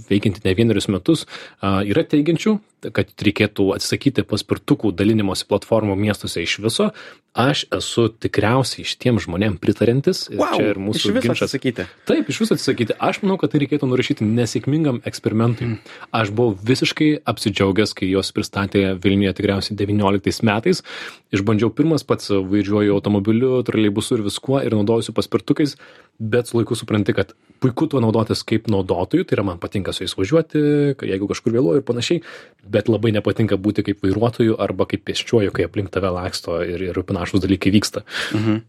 veikianti 0.09 0.45
ne 0.45 0.55
vienerius 0.57 0.89
metus. 0.91 1.25
A, 1.61 1.79
Yra 1.89 2.03
teigiančių, 2.05 2.51
kad 2.95 3.09
reikėtų 3.25 3.71
atsisakyti 3.75 4.23
paspirtukų 4.27 4.91
dalinimosi 4.95 5.47
platformų 5.49 5.97
miestuose 5.99 6.43
iš 6.43 6.59
viso. 6.63 6.91
Aš 7.39 7.65
esu 7.75 8.07
tikriausiai 8.09 8.87
šitiem 8.89 9.19
žmonėm 9.21 9.59
pritarantis. 9.61 10.25
ir 10.31 10.39
Wow, 10.41 10.55
čia 10.57 10.71
ir 10.73 10.79
mūsų 10.81 11.13
ginčas. 11.21 11.45
atsisakyti. 11.45 11.85
Taip, 12.09 12.29
iš 12.31 12.39
viso 12.41 12.55
atsisakyti. 12.57 12.97
Aš 12.99 13.21
manau, 13.21 13.37
kad 13.37 13.53
tai 13.53 13.61
reikėtų 13.63 13.89
nurašyti 13.89 14.25
nesėkmingam 14.25 14.98
eksperimentui. 15.07 15.77
Aš 16.15 16.31
buvau 16.35 16.55
visiškai 16.55 17.09
apsidžiaugęs, 17.29 17.93
kai 17.97 18.09
jos 18.11 18.31
pristatė 18.35 18.95
Vilniuje 19.03 19.35
tikriausiai 19.37 19.77
19 19.79 20.43
metais. 20.47 20.81
Išbandžiau 21.35 21.69
pirmas 21.75 22.05
pats, 22.07 22.31
važiuoju 22.31 22.95
automobiliu, 22.95 23.59
troleibusu 23.67 24.17
ir 24.17 24.25
viskuo 24.25 24.61
ir 24.65 24.73
naudojusiu 24.73 25.13
paspirtukais, 25.17 25.75
bet 26.19 26.49
su 26.49 26.57
laiku 26.57 26.75
supranti, 26.75 27.13
kad 27.13 27.35
puiku 27.61 27.87
tuo 27.91 28.01
naudotis 28.03 28.41
kaip 28.47 28.67
naudotojui, 28.71 29.27
tai 29.27 29.37
yra 29.37 29.45
man 29.51 29.61
patinka 29.61 29.93
su 29.93 30.03
jais 30.05 30.17
važiuoti, 30.17 30.63
jeigu 31.11 31.29
kažkur 31.29 31.53
vėluoju 31.55 31.83
ir 31.83 31.85
panašiai, 31.87 32.23
bet 32.63 32.89
labai 32.89 33.13
nepatinka 33.15 33.59
būti 33.61 33.85
kaip 33.87 34.03
vairuotoju 34.05 34.57
arba 34.59 34.89
kaip 34.89 35.05
pėsčiuoju, 35.07 35.53
kai 35.55 35.69
aplink 35.69 35.93
tave 35.93 36.11
laksto 36.15 36.61
ir, 36.65 36.89
ir 36.89 37.01
panašus 37.05 37.45
dalykai 37.45 37.73
vyksta. 37.75 38.05
Mhm. 38.33 38.61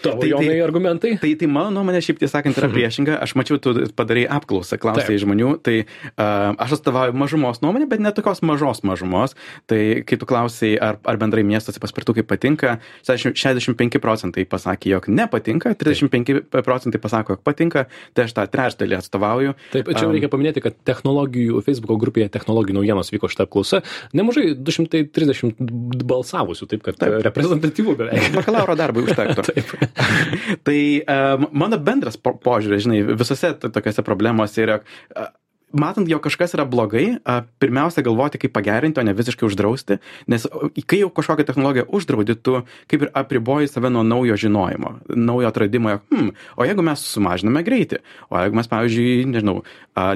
Tavo 0.00 0.20
Tai- 0.20 0.30
tai, 0.30 0.30
tai- 0.30 0.46
jonai 0.46 0.60
argumentai? 0.64 1.10
Tai, 1.20 1.30
tai 1.36 1.46
mano 1.46 1.70
nuomonė, 1.76 2.00
šiaip 2.02 2.18
tiesą 2.22 2.38
sakant, 2.38 2.56
yra 2.58 2.68
priešinga. 2.72 3.18
Aš 3.22 3.34
mačiau, 3.36 3.58
tu 3.60 3.74
padarai 3.94 4.24
apklausą, 4.24 4.78
klausai 4.80 5.12
Taip. 5.14 5.20
žmonių. 5.22 5.50
Tai 5.62 5.76
uh, 5.84 6.56
aš 6.64 6.78
atstovauju 6.78 7.12
mažumos 7.14 7.60
nuomonę, 7.62 7.86
bet 7.90 8.00
ne 8.00 8.12
tokios 8.14 8.40
mažos 8.42 8.80
mažumos. 8.88 9.36
Tai 9.70 10.02
kai 10.08 10.16
tu 10.16 10.26
klausai, 10.26 10.72
ar, 10.80 10.98
ar 11.04 11.20
bendrai 11.20 11.44
miestuose 11.44 11.82
paspirtukai 11.82 12.24
patinka, 12.24 12.78
60 13.04 13.36
65 13.36 14.00
procentai 14.02 14.46
pasakė, 14.48 14.94
jog 14.96 15.08
nepatinka, 15.12 15.74
35 15.76 16.40
procentai 16.64 17.00
pasako, 17.02 17.36
jog 17.36 17.44
patinka. 17.44 17.86
Tai 18.16 18.26
aš 18.26 18.34
tą 18.38 18.46
trečdalį 18.48 18.98
atstovauju. 18.98 19.54
Taip, 19.76 19.92
čia 19.92 20.06
Am, 20.08 20.16
reikia 20.16 20.32
paminėti, 20.32 20.64
kad 20.64 20.76
technologijų, 20.88 21.62
Facebooko 21.66 21.98
grupėje 22.00 22.30
technologijų 22.32 22.80
naujienos 22.80 23.12
vyko 23.12 23.30
šitą 23.30 23.46
apklausą. 23.46 23.82
Nemažai 24.16 24.54
230 24.56 25.60
balsavusių, 26.08 26.68
taip 26.70 26.82
kad 26.86 26.98
Taip. 27.00 27.20
reprezentatyvų 27.26 27.96
beveik. 28.00 28.32
Bakalauro 28.36 28.76
darbui 28.78 29.06
užtektų. 29.06 29.46
tai 30.66 30.80
um, 31.02 31.46
mano 31.64 31.78
bendras 31.82 32.18
po 32.18 32.34
požiūris, 32.38 32.86
žinai, 32.86 33.04
visose 33.18 33.54
to- 33.60 33.72
tokiose 33.72 34.04
problemose 34.06 34.62
yra, 34.62 34.80
uh, 35.16 35.30
matant, 35.72 36.08
jog 36.08 36.20
kažkas 36.24 36.52
yra 36.56 36.66
blogai, 36.68 37.16
uh, 37.16 37.42
pirmiausia 37.62 38.04
galvoti, 38.04 38.40
kaip 38.42 38.52
pagerinti, 38.54 39.00
o 39.00 39.06
ne 39.06 39.14
visiškai 39.16 39.46
uždrausti, 39.48 39.98
nes 40.30 40.44
kai 40.86 41.00
jau 41.00 41.08
kažkokią 41.14 41.46
technologiją 41.48 41.86
uždraudi, 41.88 42.36
tu 42.36 42.60
kaip 42.90 43.06
ir 43.06 43.12
apriboji 43.16 43.70
save 43.72 43.90
nuo 43.92 44.04
naujo 44.06 44.36
žinojimo, 44.44 44.94
naujo 45.16 45.48
atradimo, 45.48 45.94
jog, 45.94 46.04
hmm, 46.12 46.30
o 46.56 46.68
jeigu 46.68 46.84
mes 46.86 47.06
sumažiname 47.14 47.64
greitį, 47.66 48.02
o 48.28 48.38
jeigu 48.40 48.60
mes, 48.60 48.70
pavyzdžiui, 48.72 49.26
nežinau, 49.32 49.58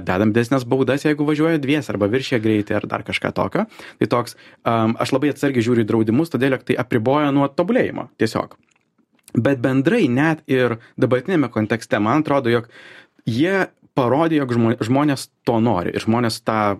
dedam 0.04 0.35
desnės 0.37 0.68
baudas, 0.68 1.08
jeigu 1.08 1.26
važiuoja 1.28 1.62
dvies 1.62 1.88
arba 1.92 2.11
viršė 2.12 2.40
greitį 2.44 2.78
ar 2.80 2.88
dar 2.90 3.06
kažką 3.06 3.32
tokio, 3.37 3.66
tai 4.00 4.12
toks, 4.12 4.37
um, 4.62 4.96
aš 5.00 5.16
labai 5.16 5.32
atsargiai 5.32 5.64
žiūriu 5.64 5.87
į 5.87 5.90
draudimus, 5.90 6.32
todėl, 6.32 6.58
jog 6.58 6.68
tai 6.68 6.80
apriboja 6.85 7.32
nuo 7.35 7.49
tobulėjimo 7.49 8.11
tiesiog. 8.20 8.58
Bet 9.37 9.61
bendrai 9.61 10.07
net 10.09 10.43
ir 10.49 10.78
dabartinėme 10.97 11.50
kontekste, 11.52 12.00
man 12.00 12.25
atrodo, 12.25 12.50
jog 12.52 12.71
jie 13.28 13.66
parodė, 13.97 14.40
jog 14.40 14.55
žmo- 14.57 14.76
žmonės 14.88 15.28
to 15.45 15.59
nori 15.61 15.93
ir 15.95 16.05
žmonės 16.05 16.40
tą, 16.45 16.78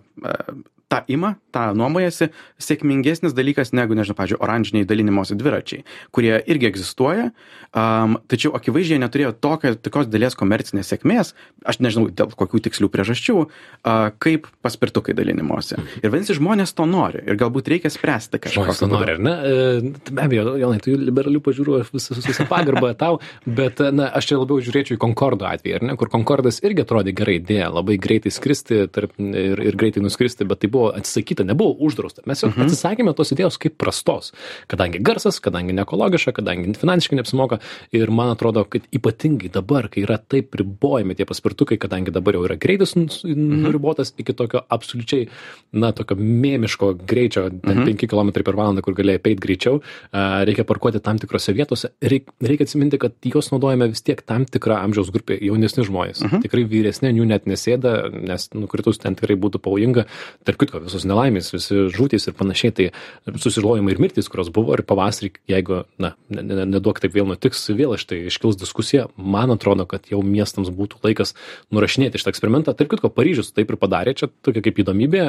tą 0.92 1.00
ima, 1.10 1.34
tą 1.50 1.72
nuomojasi, 1.74 2.28
sėkmingesnis 2.62 3.34
dalykas 3.34 3.72
negu, 3.74 3.96
nežinau, 3.98 4.14
pavyzdžiui, 4.18 4.38
oranžiniai 4.44 4.86
dalinimosi 4.86 5.34
dviračiai, 5.38 5.82
kurie 6.14 6.36
irgi 6.46 6.68
egzistuoja, 6.68 7.30
um, 7.74 8.14
tačiau 8.30 8.54
akivaizdžiai 8.54 9.00
neturėjo 9.02 9.32
tokio, 9.42 9.74
tokios 9.74 10.06
dalies 10.12 10.38
komercinės 10.38 10.92
sėkmės, 10.92 11.32
aš 11.66 11.80
nežinau 11.82 12.12
dėl 12.14 12.30
kokių 12.38 12.62
tikslių 12.68 12.90
priežasčių, 12.94 13.36
uh, 13.42 14.06
kaip 14.22 14.46
paspirtukai 14.62 15.16
dalinimosi. 15.18 15.80
Ir 16.04 16.12
vadinasi, 16.12 16.36
žmonės 16.38 16.74
to 16.78 16.86
nori 16.86 17.24
ir 17.26 17.40
galbūt 17.40 17.72
reikia 17.74 17.90
spręsti. 17.90 18.38
Žmonės 18.54 18.84
to 18.84 18.90
nori, 18.90 19.16
ar 19.16 19.22
ne? 19.26 19.34
E, 19.34 20.12
Be 20.12 20.22
abejo, 20.22 20.54
Jonai, 20.60 20.78
tu 20.84 20.94
liberalių 20.94 21.42
pažiūrų 21.44 21.80
visą, 21.90 22.14
visą 22.22 22.46
pagarbą 22.46 22.92
tau, 22.98 23.18
bet 23.42 23.82
na, 23.94 24.06
aš 24.14 24.30
čia 24.30 24.38
labiau 24.38 24.62
žiūrėčiau 24.62 24.96
į 24.96 25.02
Concordo 25.02 25.48
atvejį, 25.50 25.74
ar 25.80 25.86
ne, 25.90 25.98
kur 25.98 26.10
Concordas 26.12 26.62
irgi 26.62 26.84
atrodė 26.84 27.14
gerai 27.16 27.38
idėja, 27.40 27.72
labai 27.74 27.98
greitai 28.02 28.30
skristi 28.34 28.84
tarp, 28.92 29.16
ir, 29.18 29.62
ir 29.66 29.78
greitai 29.78 30.04
nuskristi, 30.04 30.46
bet 30.48 30.62
tai 30.62 30.70
buvo 30.76 30.92
atsisakyta, 30.97 31.47
nebuvo 31.49 31.75
uždrausta. 31.88 32.25
Mes 32.28 32.42
jau 32.45 32.50
mhm. 32.52 32.68
atsisakėme 32.68 33.14
tos 33.16 33.33
idėjos 33.35 33.59
kaip 33.62 33.78
prastos, 33.80 34.33
kadangi 34.71 35.00
garsas, 35.04 35.40
kadangi 35.45 35.75
neekologiška, 35.76 36.37
kadangi 36.37 36.76
finansiškai 36.80 37.21
neapsimoka 37.21 37.61
ir 37.97 38.12
man 38.14 38.35
atrodo, 38.35 38.66
kad 38.71 38.87
ypatingai 38.95 39.50
dabar, 39.54 39.88
kai 39.92 40.04
yra 40.04 40.18
taip 40.21 40.56
ribojami 40.59 41.16
tie 41.16 41.26
paspirtukai, 41.28 41.78
kadangi 41.80 42.14
dabar 42.14 42.37
jau 42.37 42.45
yra 42.49 42.59
greitis 42.61 42.95
nuribotas 42.97 44.12
iki 44.21 44.35
tokio 44.37 44.62
absoliučiai, 44.73 45.28
na, 45.76 45.92
tokio 45.97 46.18
mėmiško 46.18 46.92
greičio, 47.09 47.49
ten 47.62 47.83
5 47.87 48.06
km 48.11 48.33
per 48.37 48.59
valandą, 48.59 48.85
kur 48.85 48.97
galėjai 48.99 49.23
peit 49.23 49.42
greičiau, 49.42 49.80
reikia 50.12 50.66
parkuoti 50.68 51.02
tam 51.04 51.21
tikrose 51.23 51.54
vietose. 51.56 51.92
Reik, 52.02 52.30
reikia 52.42 52.66
atsiminti, 52.68 53.00
kad 53.00 53.16
juos 53.26 53.50
naudojame 53.52 53.88
vis 53.92 54.04
tiek 54.06 54.21
tam 54.26 54.47
tikrą 54.49 54.80
amžiaus 54.85 55.12
grupė, 55.14 55.38
jaunesni 55.49 55.87
žmonės. 55.87 56.25
Tikrai 56.45 56.66
vyresni 56.71 57.12
jų 57.16 57.28
net 57.28 57.47
nesėda, 57.49 57.97
nes 58.16 58.49
nukritus 58.56 59.00
ten 59.02 59.16
tikrai 59.18 59.38
būtų 59.40 59.62
pavojinga. 59.64 60.06
Tarp 60.47 60.61
kitko, 60.66 60.82
visos 60.85 61.06
nelaimės, 61.08 61.52
visi 61.54 61.87
žūtys 61.94 62.28
ir 62.28 62.37
panašiai, 62.37 62.75
tai 62.76 62.87
susižalojimai 63.30 63.94
ir 63.94 64.02
mirtys, 64.02 64.28
kurios 64.32 64.50
buvo 64.52 64.75
ir 64.76 64.85
pavasarį, 64.87 65.32
jeigu, 65.50 65.85
na, 66.02 66.12
ne- 66.28 66.44
ne- 66.44 66.66
neduok 66.75 67.00
taip 67.02 67.14
vėl 67.16 67.28
nutiks, 67.30 67.64
vėl 67.76 67.96
štai 68.00 68.25
iškils 68.30 68.58
diskusija, 68.61 69.06
man 69.16 69.54
atrodo, 69.54 69.87
kad 69.88 70.11
jau 70.11 70.20
miestams 70.26 70.70
būtų 70.75 71.00
laikas 71.06 71.35
nurašinėti 71.75 72.20
šitą 72.20 72.35
eksperimentą. 72.35 72.75
Tarp 72.76 72.92
kitko, 72.92 73.11
Paryžius 73.14 73.52
taip 73.56 73.70
ir 73.73 73.80
padarė, 73.80 74.16
čia 74.18 74.28
tokia 74.44 74.64
kaip 74.66 74.82
įdomybė, 74.85 75.23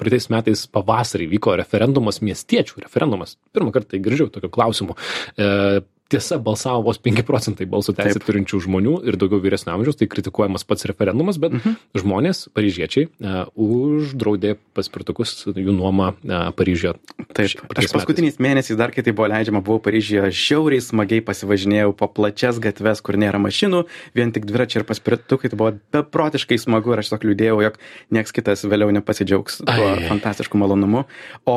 praeitais 0.00 0.30
metais 0.32 0.66
pavasarį 0.70 1.28
vyko 1.34 1.56
referendumas 1.60 2.22
miestiečių, 2.24 2.80
referendumas, 2.86 3.36
pirmą 3.54 3.74
kartą 3.74 3.94
tai 3.94 4.02
girdžiu 4.04 4.30
tokio 4.32 4.50
klausimu. 4.52 4.96
E, 5.36 5.82
Tiesa, 6.12 6.36
balsavo 6.36 6.82
vos 6.84 6.98
5 7.00 7.24
procentai 7.24 7.64
balsų 7.64 7.94
teisę 7.96 8.20
turinčių 8.20 8.58
žmonių 8.66 8.98
ir 9.08 9.16
daugiau 9.16 9.40
vyresnio 9.40 9.72
amžiaus, 9.72 9.96
tai 9.96 10.08
kritikuojamas 10.12 10.66
pats 10.68 10.84
referendumas, 10.90 11.38
bet 11.40 11.54
mhm. 11.56 11.78
žmonės, 11.96 12.42
paryžiečiai, 12.52 13.08
uh, 13.08 13.46
uždraudė 13.56 14.58
paspirtukus 14.76 15.32
jų 15.48 15.72
nuomą 15.72 16.10
uh, 16.12 16.50
Paryžioje. 16.54 16.98
Taip, 17.32 17.62
aš 17.72 17.88
paskutiniais 17.94 18.36
mėnesiais 18.36 18.76
dar 18.76 18.92
kai 18.92 19.04
tai 19.06 19.14
buvo 19.16 19.30
leidžiama, 19.32 19.62
buvau 19.64 19.80
Paryžiuje, 19.86 20.28
žiauriai 20.28 20.84
smagiai 20.84 21.24
pasivažinėjau 21.24 21.96
po 21.96 22.10
plačias 22.12 22.60
gatves, 22.62 23.00
kur 23.04 23.16
nėra 23.20 23.40
mašinų, 23.40 23.86
vien 24.12 24.34
tik 24.34 24.44
dviračiai 24.50 24.82
ir 24.82 24.86
paspirtukai, 24.90 25.48
tai 25.48 25.60
buvo 25.60 25.72
beprotiškai 25.96 26.60
smagu 26.60 26.92
ir 26.92 27.00
aš 27.00 27.14
tiesiog 27.14 27.26
liūdėjau, 27.30 27.58
jog 27.64 27.80
nieks 28.14 28.36
kitas 28.36 28.66
vėliau 28.68 28.92
nepasidžiaugs 28.92 29.62
tuo 29.64 29.88
Ai. 29.88 30.04
fantastišku 30.10 30.60
malonumu. 30.60 31.06
O 31.48 31.56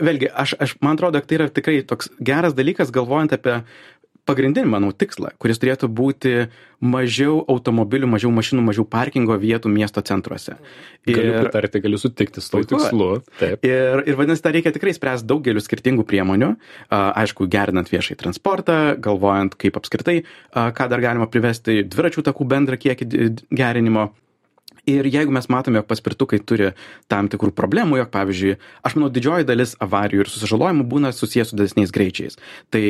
vėlgi, 0.00 0.32
aš, 0.32 0.56
aš 0.62 0.76
man 0.80 0.96
atrodo, 0.96 1.20
kad 1.20 1.28
tai 1.28 1.40
yra 1.42 1.52
tikrai 1.52 1.80
toks 1.86 2.12
geras 2.22 2.56
dalykas, 2.56 2.94
galvojant 2.94 3.36
apie 3.36 3.60
pagrindinį, 4.28 4.68
manau, 4.70 4.92
tikslą, 4.94 5.32
kuris 5.42 5.58
turėtų 5.62 5.88
būti 5.90 6.32
mažiau 6.82 7.40
automobilių, 7.50 8.08
mažiau 8.10 8.30
mašinų, 8.34 8.62
mažiau 8.68 8.84
parkingo 8.88 9.34
vietų 9.38 9.70
miesto 9.72 10.02
centruose. 10.06 10.56
Galiu 11.06 11.34
pritarti, 11.40 11.82
galiu 11.82 11.98
sutikti 11.98 12.42
su 12.42 12.54
Puiku. 12.54 12.76
tikslu. 12.76 13.08
Taip. 13.40 13.66
Ir, 13.66 14.04
ir 14.06 14.18
vadinasi, 14.18 14.44
tą 14.44 14.54
reikia 14.54 14.74
tikrai 14.74 14.94
spręsti 14.94 15.28
daugeliu 15.30 15.62
skirtingų 15.62 16.06
priemonių. 16.06 16.52
A, 16.88 17.02
Aišku, 17.22 17.48
gerinant 17.50 17.90
viešai 17.90 18.18
transportą, 18.20 18.78
galvojant, 19.02 19.58
kaip 19.58 19.78
apskritai, 19.78 20.22
a, 20.54 20.70
ką 20.74 20.88
dar 20.92 21.02
galima 21.02 21.26
privesti, 21.30 21.82
dviračių 21.82 22.26
takų 22.30 22.46
bendrą 22.54 22.78
kiekį 22.78 23.10
gerinimo. 23.50 24.12
Ir 24.90 25.06
jeigu 25.06 25.30
mes 25.30 25.46
matome, 25.46 25.78
jog 25.78 25.86
paspirtukai 25.86 26.40
turi 26.42 26.72
tam 27.10 27.28
tikrų 27.30 27.52
problemų, 27.54 28.00
jog 28.00 28.08
pavyzdžiui, 28.14 28.56
aš 28.82 28.96
manau, 28.98 29.10
didžioji 29.14 29.46
dalis 29.46 29.76
avarijų 29.82 30.24
ir 30.24 30.30
susižalojimų 30.30 30.86
būna 30.90 31.12
susijęs 31.14 31.52
su 31.52 31.58
didesniais 31.58 31.94
greičiais. 31.94 32.38
Tai 32.74 32.82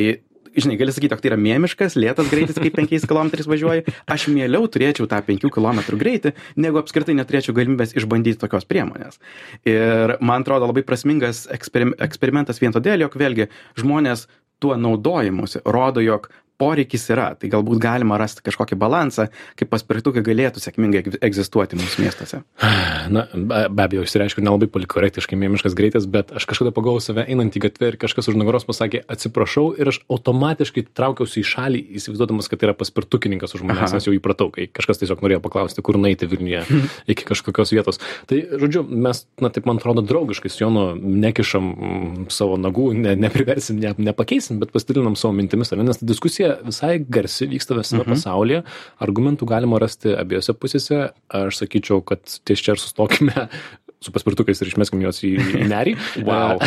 žinai, 0.57 0.77
gali 0.81 0.93
sakyti, 0.95 1.13
jog 1.15 1.23
tai 1.23 1.33
yra 1.33 1.39
mėmiškas, 1.41 1.97
lėtas 1.99 2.29
greitis, 2.33 2.59
kai 2.61 2.73
5 2.75 3.09
km 3.09 3.33
važiuoji. 3.53 3.87
Aš 4.13 4.29
mieliau 4.33 4.69
turėčiau 4.71 5.09
tą 5.11 5.21
5 5.27 5.49
km 5.53 5.81
greitį, 6.01 6.35
negu 6.61 6.81
apskritai 6.83 7.17
neturėčiau 7.19 7.57
galimybės 7.57 7.97
išbandyti 7.99 8.41
tokios 8.43 8.69
priemonės. 8.69 9.21
Ir 9.69 10.17
man 10.21 10.47
atrodo 10.47 10.69
labai 10.71 10.85
prasmingas 10.87 11.47
eksperim, 11.53 11.97
eksperimentas 12.03 12.63
vien 12.63 12.75
todėl, 12.75 13.07
jog 13.07 13.19
vėlgi 13.19 13.49
žmonės 13.81 14.29
tuo 14.63 14.77
naudojimusi 14.79 15.65
rodo, 15.67 16.03
jog 16.05 16.31
poreikis 16.63 17.09
yra, 17.11 17.33
tai 17.39 17.51
galbūt 17.53 17.83
galima 17.83 18.19
rasti 18.21 18.45
kažkokį 18.47 18.79
balansą, 18.79 19.29
kaip 19.59 19.71
paspirtukai 19.73 20.23
galėtų 20.27 20.63
sėkmingai 20.63 21.03
eg- 21.03 21.19
egzistuoti 21.27 21.79
mūsų 21.81 22.05
miestuose. 22.05 22.43
Na, 23.13 23.27
be, 23.35 23.65
be 23.67 23.87
abejo, 23.87 24.07
išsireiškiu 24.07 24.45
nelabai 24.45 24.69
polikorektiškai 24.71 25.39
mėmiškas 25.41 25.75
greitis, 25.79 26.07
bet 26.11 26.31
aš 26.39 26.47
kažkada 26.51 26.73
pagavau 26.77 27.03
save 27.03 27.25
einant 27.27 27.57
į 27.59 27.65
gatvę 27.67 27.93
ir 27.93 27.99
kažkas 28.01 28.31
už 28.31 28.39
nugaros 28.39 28.67
pasakė 28.69 29.03
atsiprašau 29.11 29.73
ir 29.81 29.91
aš 29.93 30.01
automatiškai 30.13 30.87
traukiausi 30.95 31.43
į 31.43 31.47
šalį, 31.53 31.83
įsivaizduodamas, 31.99 32.51
kad 32.51 32.63
tai 32.63 32.71
yra 32.71 32.77
paspirtukininkas 32.79 33.57
už 33.59 33.65
manęs, 33.67 33.97
nes 33.97 34.07
jau 34.07 34.15
įpratau, 34.15 34.51
kai 34.55 34.69
kažkas 34.71 35.03
tiesiog 35.03 35.25
norėjo 35.25 35.43
paklausti, 35.45 35.83
kur 35.85 35.99
naiti 36.01 36.29
Vilniuje 36.31 36.63
iki 37.13 37.27
kažkokios 37.29 37.75
vietos. 37.75 38.01
Tai, 38.31 38.39
žodžiu, 38.63 38.85
mes, 38.87 39.25
na, 39.43 39.51
taip 39.53 39.67
man 39.69 39.81
atrodo, 39.83 40.05
draugiškai 40.07 40.53
su 40.53 40.63
Jonu 40.63 40.87
nekišam 40.97 41.73
savo 42.33 42.59
nagų, 42.61 42.93
ne, 43.03 43.17
nepriversim, 43.19 43.81
ne, 43.83 43.95
nepakeisim, 44.11 44.61
bet 44.63 44.73
pasidalinam 44.75 45.17
savo 45.19 45.35
mintimis, 45.37 45.73
ar 45.75 45.81
ne? 45.83 45.89
nes 45.91 46.01
ta 46.01 46.09
diskusija 46.09 46.52
visai 46.67 46.97
garsi 47.03 47.49
vyksta 47.51 47.77
visame 47.79 48.05
pasaulyje, 48.09 48.63
argumentų 49.05 49.49
galima 49.51 49.81
rasti 49.83 50.15
abiejose 50.17 50.55
pusėse, 50.59 51.05
aš 51.33 51.63
sakyčiau, 51.65 52.03
kad 52.07 52.23
ties 52.45 52.61
čia 52.63 52.75
ir 52.77 52.83
sustokime 52.83 53.49
su 54.03 54.11
paspirtukais 54.11 54.59
ir 54.59 54.67
išmeskim 54.67 54.99
juos 55.05 55.21
į, 55.23 55.29
į 55.63 55.67
nerį. 55.71 55.93
Wow. 56.27 56.59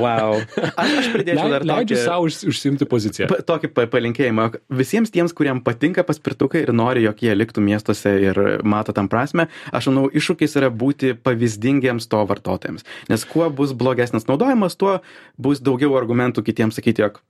wow. 0.00 0.38
Aš, 0.80 0.92
aš 1.02 1.08
pridėčiau 1.12 1.50
dar 1.52 1.64
Leidžiu 1.68 1.96
tokį- 1.98 2.04
savo 2.06 2.24
už, 2.28 2.38
užsimti 2.48 2.86
poziciją. 2.88 3.26
Pa- 3.28 3.42
tokį 3.44 3.68
pa- 3.76 3.84
palinkėjimą 3.92 4.46
visiems 4.72 5.12
tiems, 5.12 5.34
kuriem 5.36 5.60
patinka 5.64 6.00
paspirtukai 6.08 6.62
ir 6.64 6.72
nori, 6.72 7.04
jog 7.04 7.20
jie 7.24 7.34
liktų 7.36 7.60
miestuose 7.66 8.14
ir 8.24 8.40
mato 8.64 8.94
tam 8.96 9.10
prasme, 9.12 9.50
aš 9.68 9.90
manau, 9.90 10.06
iššūkis 10.08 10.56
yra 10.62 10.70
būti 10.72 11.12
pavyzdingiems 11.20 12.08
to 12.08 12.22
vartotojams. 12.32 12.86
Nes 13.12 13.26
kuo 13.28 13.50
bus 13.52 13.76
blogesnis 13.76 14.24
naudojimas, 14.30 14.76
tuo 14.80 15.00
bus 15.36 15.60
daugiau 15.60 15.92
argumentų 16.00 16.40
kitiems 16.48 16.80
sakyti, 16.80 17.04
jog 17.04 17.20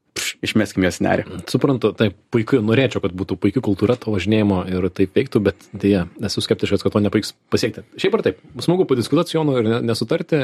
išmeskim 0.43 0.83
juos 0.83 0.99
nerį. 1.03 1.25
Suprantu, 1.51 1.93
taip, 1.97 2.17
puiku, 2.35 2.59
norėčiau, 2.65 3.03
kad 3.05 3.15
būtų 3.17 3.37
puikia 3.41 3.63
kultūra 3.65 3.95
to 4.01 4.13
važinėjimo 4.15 4.63
ir 4.71 4.89
taip 4.95 5.15
veiktų, 5.15 5.43
bet 5.47 5.69
dėja, 5.71 6.07
esu 6.27 6.43
skeptiškas, 6.43 6.83
kad 6.83 6.95
to 6.95 7.03
nepavyks 7.05 7.33
pasiekti. 7.53 7.85
Šiaip 8.01 8.17
ar 8.19 8.25
taip, 8.27 8.41
smagu 8.65 8.87
padiskutuoti 8.91 9.33
su 9.33 9.39
Jonu 9.39 9.55
ir 9.61 9.69
nesutarti, 9.87 10.41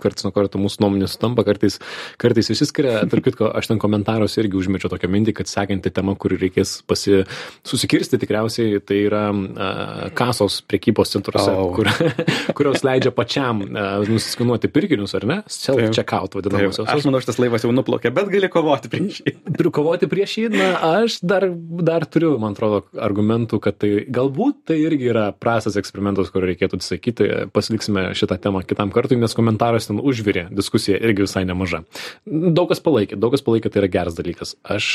kartais 0.00 0.26
nuo 0.26 0.32
karto 0.34 0.60
mūsų 0.62 0.84
nuomonės 0.84 1.16
sutampa, 1.16 1.44
kartais, 1.46 1.76
kartais 2.20 2.48
išsiskiria, 2.54 2.96
tarp 3.12 3.26
kitko, 3.28 3.50
aš 3.60 3.68
ten 3.70 3.82
komentaruose 3.82 4.40
irgi 4.40 4.56
užmečiau 4.60 4.92
tokią 4.92 5.12
mintį, 5.12 5.36
kad 5.36 5.52
sekanti 5.52 5.92
tema, 5.92 6.16
kuri 6.20 6.40
reikės 6.40 6.78
pasi, 6.88 7.20
susikirsti 7.68 8.20
tikriausiai, 8.24 8.80
tai 8.80 9.02
yra 9.04 9.26
uh, 9.34 10.08
kasos 10.16 10.62
priekybos 10.64 11.12
centruose, 11.12 11.52
oh. 11.52 11.74
kur, 11.76 11.92
kurios 12.56 12.84
leidžia 12.86 13.12
pačiam 13.12 13.62
nusiskanuoti 14.08 14.72
pirkinius, 14.72 15.14
ar 15.20 15.28
ne? 15.28 15.38
Self-checkout 15.50 16.40
vadinamosios. 16.40 16.88
Aš 16.88 17.04
manau, 17.08 17.20
šitas 17.22 17.40
laivas 17.42 17.66
jau 17.66 17.72
nuplaukė, 17.74 18.12
bet 18.16 18.32
gali 18.32 18.48
kovoti 18.52 18.90
prieš 19.18 19.22
jį. 19.26 19.70
Kovoti 19.74 20.08
prieš 20.10 20.36
jį, 20.38 20.46
na, 20.54 20.68
aš 21.00 21.18
dar, 21.26 21.46
dar 21.84 22.06
turiu, 22.10 22.32
man 22.42 22.54
atrodo, 22.56 22.82
argumentų, 22.98 23.60
kad 23.62 23.78
tai 23.80 24.04
galbūt 24.10 24.64
tai 24.70 24.78
irgi 24.82 25.10
yra 25.12 25.30
prastas 25.36 25.78
eksperimentas, 25.80 26.30
kurio 26.32 26.50
reikėtų 26.50 26.80
atsisakyti. 26.80 27.28
Pasiliksime 27.54 28.10
šitą 28.18 28.38
temą 28.42 28.62
kitam 28.66 28.92
kartui, 28.94 29.18
nes 29.20 29.34
komentaras 29.36 29.88
ten 29.90 30.00
užvirė, 30.02 30.48
diskusija 30.54 30.98
irgi 30.98 31.26
visai 31.26 31.44
nemaža. 31.48 31.82
Daug 32.26 32.70
kas 32.70 32.82
palaikė, 32.84 33.18
daug 33.20 33.34
kas 33.34 33.44
palaikė, 33.46 33.72
tai 33.72 33.82
yra 33.84 33.90
geras 33.92 34.18
dalykas. 34.18 34.54
Aš 34.64 34.90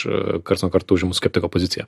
karts 0.47 0.65
nuo 0.65 0.71
karto 0.73 0.97
užimu 0.97 1.15
skeptiko 1.17 1.49
poziciją. 1.51 1.87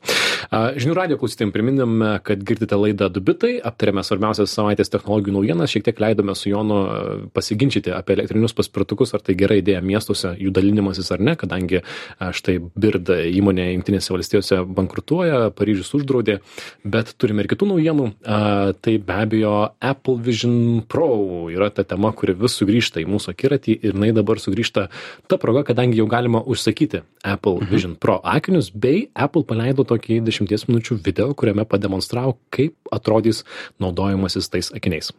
Žinių 0.52 0.98
radio 0.98 1.20
klausytėm 1.20 1.54
priminėme, 1.56 2.18
kad 2.26 2.44
girdite 2.48 2.78
laidą 2.80 3.10
Dubitai, 3.14 3.58
aptarėme 3.64 4.04
svarbiausias 4.06 4.54
savaitės 4.54 4.92
technologijų 4.94 5.38
naujienas, 5.38 5.74
šiek 5.74 5.88
tiek 5.88 6.02
leidome 6.04 6.36
su 6.38 6.52
Jonu 6.52 6.80
pasiginčyti 7.36 7.94
apie 7.96 8.18
elektrinius 8.18 8.56
paspirtukus, 8.58 9.14
ar 9.16 9.24
tai 9.26 9.38
gera 9.40 9.58
idėja 9.60 9.82
miestuose, 9.86 10.34
jų 10.40 10.54
dalinimasis 10.56 11.12
ar 11.16 11.24
ne, 11.24 11.36
kadangi 11.40 11.82
štai 12.20 12.58
Bird 12.78 13.10
įmonė 13.12 13.70
Junktinėse 13.74 14.14
valstijose 14.14 14.62
bankrutuoja, 14.78 15.52
Paryžius 15.56 15.94
uždraudė, 15.98 16.40
bet 16.88 17.14
turime 17.22 17.44
ir 17.44 17.52
kitų 17.52 17.70
naujienų. 17.74 18.08
Tai 18.82 18.96
be 19.10 19.18
abejo 19.18 19.54
Apple 19.80 20.18
Vision 20.26 20.82
Pro 20.90 21.10
yra 21.54 21.70
ta 21.74 21.86
tema, 21.88 22.12
kuri 22.16 22.36
vis 22.38 22.58
sugrįžta 22.60 23.04
į 23.04 23.08
mūsų 23.12 23.34
akiratį 23.36 23.78
ir 23.82 23.94
jinai 23.94 24.14
dabar 24.18 24.42
sugrįžta 24.42 24.88
ta 25.30 25.40
proga, 25.42 25.66
kadangi 25.68 26.02
jau 26.02 26.10
galima 26.10 26.42
užsakyti 26.42 27.04
Apple 27.24 27.62
mhm. 27.62 27.72
Vision 27.72 27.96
Pro 28.00 28.20
akinius, 28.24 28.72
bei 28.74 29.08
Apple 29.14 29.46
paleido 29.48 29.86
tokį 29.88 30.22
10 30.28 30.68
minučių 30.72 31.00
video, 31.04 31.32
kuriame 31.38 31.68
pademonstravo, 31.70 32.38
kaip 32.54 32.76
atrodys 32.94 33.44
naudojimasis 33.84 34.50
tais 34.54 34.74
akiniais 34.76 35.14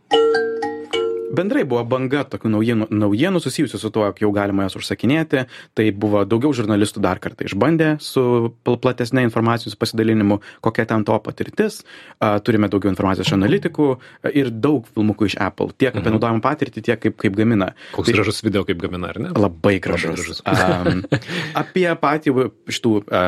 bendrai 1.35 1.65
buvo 1.69 1.83
banga 1.89 2.25
tokių 2.29 2.51
naujienų 2.53 2.89
naujienų 2.93 3.43
susijusių 3.43 3.81
su 3.81 3.91
tuo 3.95 4.07
jog 4.09 4.21
jau 4.23 4.31
galima 4.35 4.67
jas 4.67 4.77
užsakinėti. 4.79 5.45
Tai 5.77 5.87
buvo 5.97 6.25
daugiau 6.29 6.53
žurnalistų 6.57 7.03
dar 7.05 7.21
kartą 7.23 7.47
išbandė 7.49 7.95
su 8.05 8.23
platesne 8.65 9.25
informacijos 9.27 9.77
pasidalinimu 9.79 10.41
kokia 10.65 10.89
ten 10.89 11.07
to 11.09 11.19
patirtis. 11.25 11.83
A, 12.19 12.39
turime 12.45 12.71
daugiau 12.73 12.93
informacijos 12.93 13.29
iš 13.31 13.37
analitikų 13.39 13.89
ir 14.33 14.53
daug 14.53 14.89
filmukų 14.95 15.31
iš 15.33 15.39
apple. 15.49 15.73
Tiek 15.77 15.93
apie 15.95 16.07
mhm. 16.07 16.19
naudojimo 16.19 16.45
patirtį 16.45 16.85
tiek 16.91 17.03
kaip 17.07 17.19
kaip 17.21 17.39
gamina. 17.39 17.73
Koks 17.95 18.11
tai, 18.11 18.19
gražus 18.19 18.43
video 18.47 18.65
kaip 18.69 18.81
gamina 18.83 19.13
ar 19.13 19.23
ne? 19.23 19.35
Labai 19.37 19.79
gražus, 19.85 20.15
labai 20.15 20.23
gražus. 20.23 20.45
A, 20.45 21.25
apie 21.65 21.89
patį 22.03 22.51
šitų 22.73 22.95
a, 23.09 23.27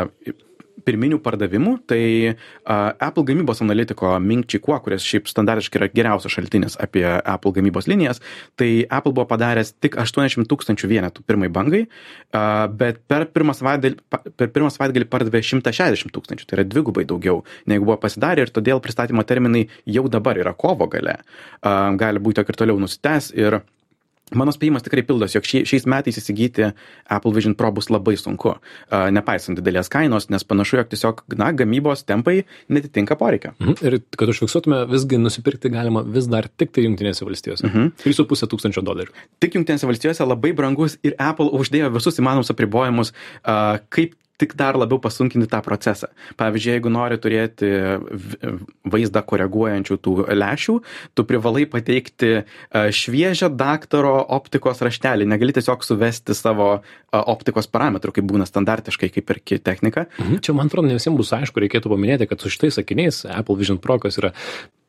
pirminių 0.84 1.20
pardavimų, 1.24 1.74
tai 1.90 2.02
uh, 2.32 2.90
Apple 3.02 3.24
gamybos 3.28 3.62
analitiko 3.64 4.12
Ming 4.22 4.46
Chikua, 4.50 4.80
kuris 4.84 5.04
šiaip 5.06 5.30
standartiškai 5.30 5.80
yra 5.80 5.88
geriausias 5.92 6.34
šaltinis 6.34 6.78
apie 6.80 7.04
Apple 7.06 7.54
gamybos 7.56 7.88
linijas, 7.90 8.22
tai 8.60 8.86
Apple 8.88 9.14
buvo 9.16 9.26
padaręs 9.30 9.74
tik 9.82 9.98
80 10.00 10.48
tūkstančių 10.50 10.90
vienetų 10.90 11.24
pirmai 11.28 11.50
bangai, 11.52 11.84
uh, 11.86 12.66
bet 12.72 13.02
per 13.10 13.28
pirmą 13.34 13.56
savaitgalį, 13.56 13.98
savaitgalį 14.76 15.10
pardavė 15.10 15.42
160 15.46 16.14
tūkstančių, 16.14 16.48
tai 16.48 16.60
yra 16.60 16.68
dvigubai 16.68 17.06
daugiau 17.08 17.44
negu 17.70 17.88
buvo 17.88 17.98
pasidarę 18.00 18.46
ir 18.46 18.54
todėl 18.54 18.82
pristatymo 18.84 19.24
terminai 19.26 19.66
jau 19.88 20.06
dabar 20.12 20.38
yra 20.40 20.54
kovo 20.56 20.88
gale. 20.90 21.20
Uh, 21.60 21.92
gali 22.00 22.22
būti, 22.22 22.42
jog 22.42 22.52
ir 22.52 22.62
toliau 22.64 22.80
nusitęs 22.82 23.32
ir 23.36 23.60
mano 24.36 24.52
spėjimas 24.54 24.84
tikrai 24.86 25.04
pildosi 25.06 25.38
jog 25.38 25.48
šiais 25.48 25.86
metais 25.90 26.18
įsigyti 26.20 26.70
apple 27.10 27.32
vision 27.36 27.56
pro 27.58 27.70
bus 27.74 27.90
labai 27.92 28.16
sunku 28.20 28.54
nepaisant 29.16 29.58
didelės 29.58 29.90
kainos 29.92 30.28
nes 30.32 30.46
panašu 30.46 30.80
jog 30.80 30.90
tiesiog 30.92 31.24
na 31.40 31.50
gamybos 31.56 32.04
tempai 32.08 32.44
neatitinka 32.68 33.18
poreikio 33.20 33.54
mhm. 33.58 33.76
ir 33.86 33.98
kad 34.16 34.32
užfiksuotume 34.32 34.84
visgi 34.90 35.20
nusipirkti 35.20 35.72
galima 35.72 36.04
vis 36.06 36.30
dar 36.30 36.48
tiktai 36.48 36.86
jungtinėse 36.86 37.26
valstijose 37.26 37.66
mhm. 37.68 37.92
trys 38.02 38.20
su 38.20 38.26
puse 38.30 38.48
tūkstančio 38.50 38.84
dolerių 38.86 39.14
tik 39.42 39.58
jungtinėse 39.58 39.88
valstijose 39.90 40.28
labai 40.28 40.54
brangus 40.56 40.98
ir 41.06 41.18
apple 41.18 41.50
uždėjo 41.60 41.92
visus 41.96 42.20
įmanomus 42.22 42.52
apribojimus 42.54 43.14
kaip 43.90 44.16
tik 44.40 44.56
dar 44.58 44.78
labiau 44.80 45.00
pasunkinti 45.02 45.48
tą 45.50 45.60
procesą. 45.64 46.08
Pavyzdžiui, 46.40 46.72
jeigu 46.76 46.92
nori 46.92 47.18
turėti 47.20 47.70
vaizdą 48.90 49.22
koreguojančių 49.28 49.98
tų 50.04 50.14
lešių, 50.40 50.76
tu 51.14 51.26
privalai 51.28 51.66
pateikti 51.70 52.32
e, 52.40 52.42
šviežią 52.96 53.50
daktaro 53.60 54.16
optikos 54.36 54.82
raštelį. 54.84 55.28
Negali 55.30 55.54
tiesiog 55.56 55.84
suvesti 55.86 56.36
savo 56.36 56.70
e, 56.78 56.80
optikos 57.20 57.70
parametrų, 57.70 58.16
kaip 58.18 58.28
būna 58.32 58.48
standartiškai, 58.48 59.12
kaip 59.16 59.34
ir 59.36 59.42
technika. 59.64 60.06
Mhm. 60.18 60.42
Čia, 60.44 60.56
man 60.56 60.72
atrodo, 60.72 60.88
ne 60.88 60.98
visiems 60.98 61.20
bus 61.20 61.32
aišku, 61.36 61.62
reikėtų 61.66 61.92
paminėti, 61.92 62.28
kad 62.30 62.42
su 62.42 62.52
šitais 62.52 62.80
sakiniais 62.80 63.24
Apple 63.28 63.58
Vision 63.60 63.80
Pro, 63.82 64.00
kas 64.02 64.18
yra 64.20 64.34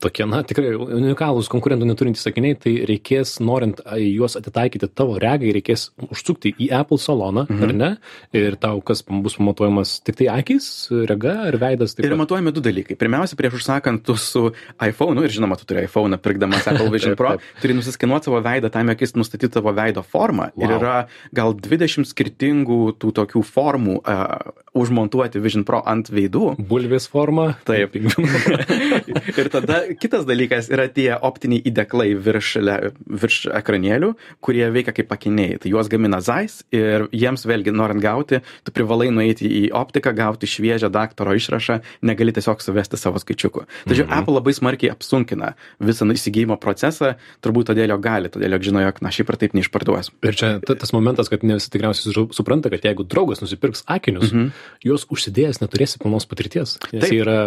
tokie, 0.01 0.25
na, 0.29 0.41
tikrai 0.47 0.73
unikalūs 0.75 1.49
konkurentų 1.51 1.87
neturintys 1.87 2.23
sakiniai, 2.25 2.57
tai 2.59 2.73
reikės, 2.89 3.35
norint 3.43 3.81
juos 4.01 4.37
atitaikyti 4.39 4.89
tavo 4.89 5.17
regai, 5.21 5.51
reikės 5.55 5.89
užsukti 6.07 6.53
į 6.55 6.71
Apple 6.81 6.99
saloną, 7.01 7.45
mhm. 7.49 7.67
ar 7.67 7.75
ne? 7.77 7.91
Ir 8.37 8.57
tau 8.61 8.81
kas 8.85 9.03
bus 9.05 9.37
matuojamas 9.43 9.97
tik 10.05 10.19
tai 10.21 10.29
akis, 10.33 10.67
rega 11.09 11.35
ar 11.49 11.57
veidas. 11.61 11.95
Ir 12.01 12.15
matuojami 12.19 12.53
du 12.55 12.63
dalykai. 12.63 12.97
Pirmiausia, 12.99 13.37
prieš 13.39 13.59
užsakant 13.61 14.03
tu 14.05 14.15
su 14.19 14.47
iPhone, 14.77 15.17
nu, 15.17 15.25
ir 15.27 15.33
žinoma, 15.33 15.57
tu 15.59 15.67
turi 15.69 15.85
iPhone, 15.85 16.17
pirkdamas 16.21 16.67
Apple 16.71 16.89
Vision 16.95 17.15
Pro, 17.19 17.35
taip, 17.35 17.45
taip. 17.45 17.61
turi 17.63 17.77
nusiskinuoti 17.77 18.29
savo 18.29 18.41
veidą, 18.45 18.71
tam 18.73 18.91
akis 18.93 19.15
nustatyti 19.17 19.51
tavo 19.57 19.73
veido 19.75 20.03
formą. 20.05 20.49
Wow. 20.55 20.65
Ir 20.65 20.75
yra 20.77 20.95
gal 21.35 21.55
20 21.57 22.09
skirtingų 22.09 22.81
tų 23.01 23.13
tokių 23.21 23.43
formų 23.47 23.99
uh, 24.01 24.53
užmontuoti 24.77 25.41
Vision 25.43 25.65
Pro 25.67 25.81
ant 25.87 26.11
veidų. 26.11 26.55
Bulvės 26.71 27.07
forma. 27.11 27.51
Taip. 27.67 27.95
ir 29.41 29.51
tada 29.53 29.81
kitas 29.99 30.25
dalykas 30.29 30.71
yra 30.71 30.87
tie 30.91 31.09
optiniai 31.15 31.63
įdeklai 31.71 32.11
virš, 32.15 32.53
virš 33.21 33.39
ekranėlių, 33.61 34.13
kurie 34.43 34.65
veikia 34.73 34.95
kaip 34.95 35.11
akiniai. 35.13 35.59
Tai 35.61 35.71
juos 35.73 35.91
gamina 35.91 36.21
Zeiss 36.23 36.65
ir 36.73 37.07
jiems 37.11 37.45
vėlgi 37.47 37.73
norint 37.75 38.03
gauti, 38.03 38.41
tu 38.65 38.75
privalai 38.75 39.09
nueiti 39.11 39.20
į 39.29 39.63
optiką, 39.77 40.13
gauti 40.17 40.49
šviežią 40.49 40.89
daktaro 40.93 41.35
išrašą, 41.37 41.79
negali 42.07 42.33
tiesiog 42.35 42.63
suvesti 42.63 42.99
savo 42.99 43.21
skaičiukų. 43.21 43.65
Tačiau 43.85 44.07
mhm. 44.07 44.15
Apple 44.17 44.37
labai 44.37 44.55
smarkiai 44.57 44.93
apsunkina 44.93 45.53
visą 45.83 46.07
įsigijimo 46.11 46.57
procesą, 46.61 47.15
turbūt 47.45 47.71
todėl 47.71 47.93
jo 47.93 47.99
gali, 48.01 48.31
todėl 48.33 48.57
jog 48.57 48.67
žino, 48.69 48.83
jog 48.85 49.01
na 49.05 49.13
šiaip 49.13 49.31
ar 49.33 49.39
taip 49.41 49.55
neišparduos. 49.57 50.11
Ir 50.27 50.37
čia 50.37 50.51
tas 50.65 50.95
momentas, 50.95 51.31
kad 51.31 51.45
ne 51.47 51.59
visi 51.59 51.71
tikriausiai 51.73 52.27
supranta, 52.35 52.71
kad 52.73 52.83
jeigu 52.85 53.05
draugas 53.07 53.43
nusipirks 53.43 53.85
akinius, 53.91 54.31
mhm. 54.31 54.51
juos 54.85 55.07
užsidėjęs 55.11 55.63
neturėsi 55.63 56.01
pilnos 56.01 56.27
patirties. 56.29 56.77
Jie 56.91 57.21
yra 57.21 57.39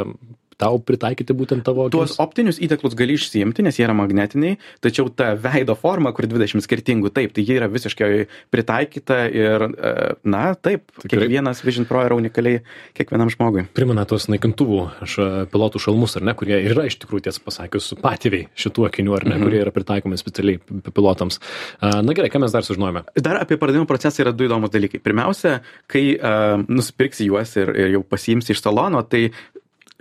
tau 0.61 0.79
pritaikyti 0.79 1.37
būtent 1.37 1.65
tavo 1.67 1.87
akims. 1.87 1.95
Tuos 1.95 2.21
optinius 2.23 2.61
įteklus 2.63 2.97
gali 2.99 3.17
išsiimti, 3.19 3.65
nes 3.67 3.79
jie 3.79 3.87
yra 3.87 3.97
magnetiniai, 3.97 4.59
tačiau 4.85 5.11
ta 5.11 5.33
veido 5.39 5.77
forma, 5.79 6.13
kur 6.17 6.29
20 6.31 6.65
skirtingų, 6.65 7.13
taip, 7.15 7.35
tai 7.37 7.45
jie 7.47 7.59
yra 7.59 7.69
visiškai 7.73 8.11
pritaikyta 8.55 9.21
ir, 9.33 9.67
e, 9.75 9.95
na, 10.25 10.45
taip, 10.55 10.87
Tikrai. 11.03 11.25
kiekvienas 11.25 11.65
Vision 11.65 11.89
Pro 11.89 12.05
yra 12.07 12.19
unikaliai 12.19 12.63
kiekvienam 12.97 13.33
žmogui. 13.33 13.67
Primena 13.77 14.07
tuos 14.09 14.29
naikintuvų 14.33 14.81
e, 14.85 15.29
pilotų 15.53 15.83
šalmus, 15.87 16.19
ar 16.21 16.29
ne, 16.31 16.37
kurie 16.39 16.61
yra 16.63 16.87
iš 16.89 16.99
tikrųjų, 17.03 17.27
tiesą 17.29 17.45
pasakius, 17.45 17.93
patėviai 18.03 18.49
šitų 18.59 18.89
akinių, 18.91 19.17
ar 19.17 19.29
ne, 19.29 19.35
mm 19.35 19.41
-hmm. 19.41 19.49
kurie 19.49 19.63
yra 19.65 19.75
pritaikomi 19.75 20.21
specialiai 20.21 20.61
pilotams. 20.95 21.41
Na 21.81 22.15
gerai, 22.17 22.31
ką 22.33 22.41
mes 22.43 22.53
dar 22.53 22.65
sužinojome? 22.67 23.05
Dar 23.17 23.41
apie 23.41 23.57
pardavimo 23.61 23.87
procesą 23.87 24.25
yra 24.25 24.33
du 24.33 24.47
įdomus 24.47 24.73
dalykai. 24.73 25.01
Pirmiausia, 25.05 25.61
kai 25.91 26.05
uh, 26.17 26.63
nusipirksi 26.69 27.29
juos 27.29 27.57
ir, 27.61 27.73
ir 27.77 27.95
jau 27.97 28.03
pasiimsi 28.07 28.55
iš 28.55 28.63
salono, 28.65 29.03
tai 29.03 29.29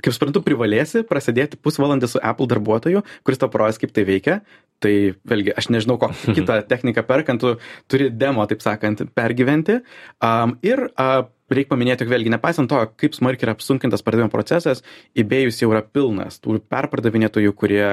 kaip 0.03 0.15
suprantu 0.15 0.43
privalėsi 0.45 1.05
prasidėti 1.07 1.59
pusvalandį 1.63 2.11
su 2.11 2.21
apple 2.23 2.49
darbuotoju 2.51 3.03
kuris 3.23 3.41
tau 3.41 3.51
parodys 3.53 3.79
kaip 3.81 3.93
tai 3.95 4.05
veikia. 4.07 4.39
Tai 4.83 4.93
vėlgi 5.29 5.53
aš 5.55 5.69
nežinau 5.71 5.95
kokią 6.01 6.35
kitą 6.35 6.59
techniką 6.71 7.05
perkant 7.07 7.39
tu 7.39 7.55
turi 7.91 8.09
demo 8.11 8.43
taip 8.49 8.63
sakant 8.65 9.05
pergyventi. 9.15 9.79
Um, 10.19 10.57
ir 10.65 10.89
uh, 10.91 11.23
reik 11.51 11.69
paminėti, 11.71 12.05
jog 12.05 12.13
vėlgi 12.13 12.31
nepaisant 12.33 12.69
to, 12.71 12.79
kaip 12.99 13.15
smarkiai 13.17 13.49
yra 13.49 13.55
apsunkintas 13.57 14.03
pardavimo 14.05 14.31
procesas, 14.31 14.83
eBay'us 15.17 15.59
jau 15.61 15.71
yra 15.73 15.83
pilnas 15.83 16.39
tų 16.43 16.59
perpardavinėtojų, 16.71 17.53
kurie 17.57 17.83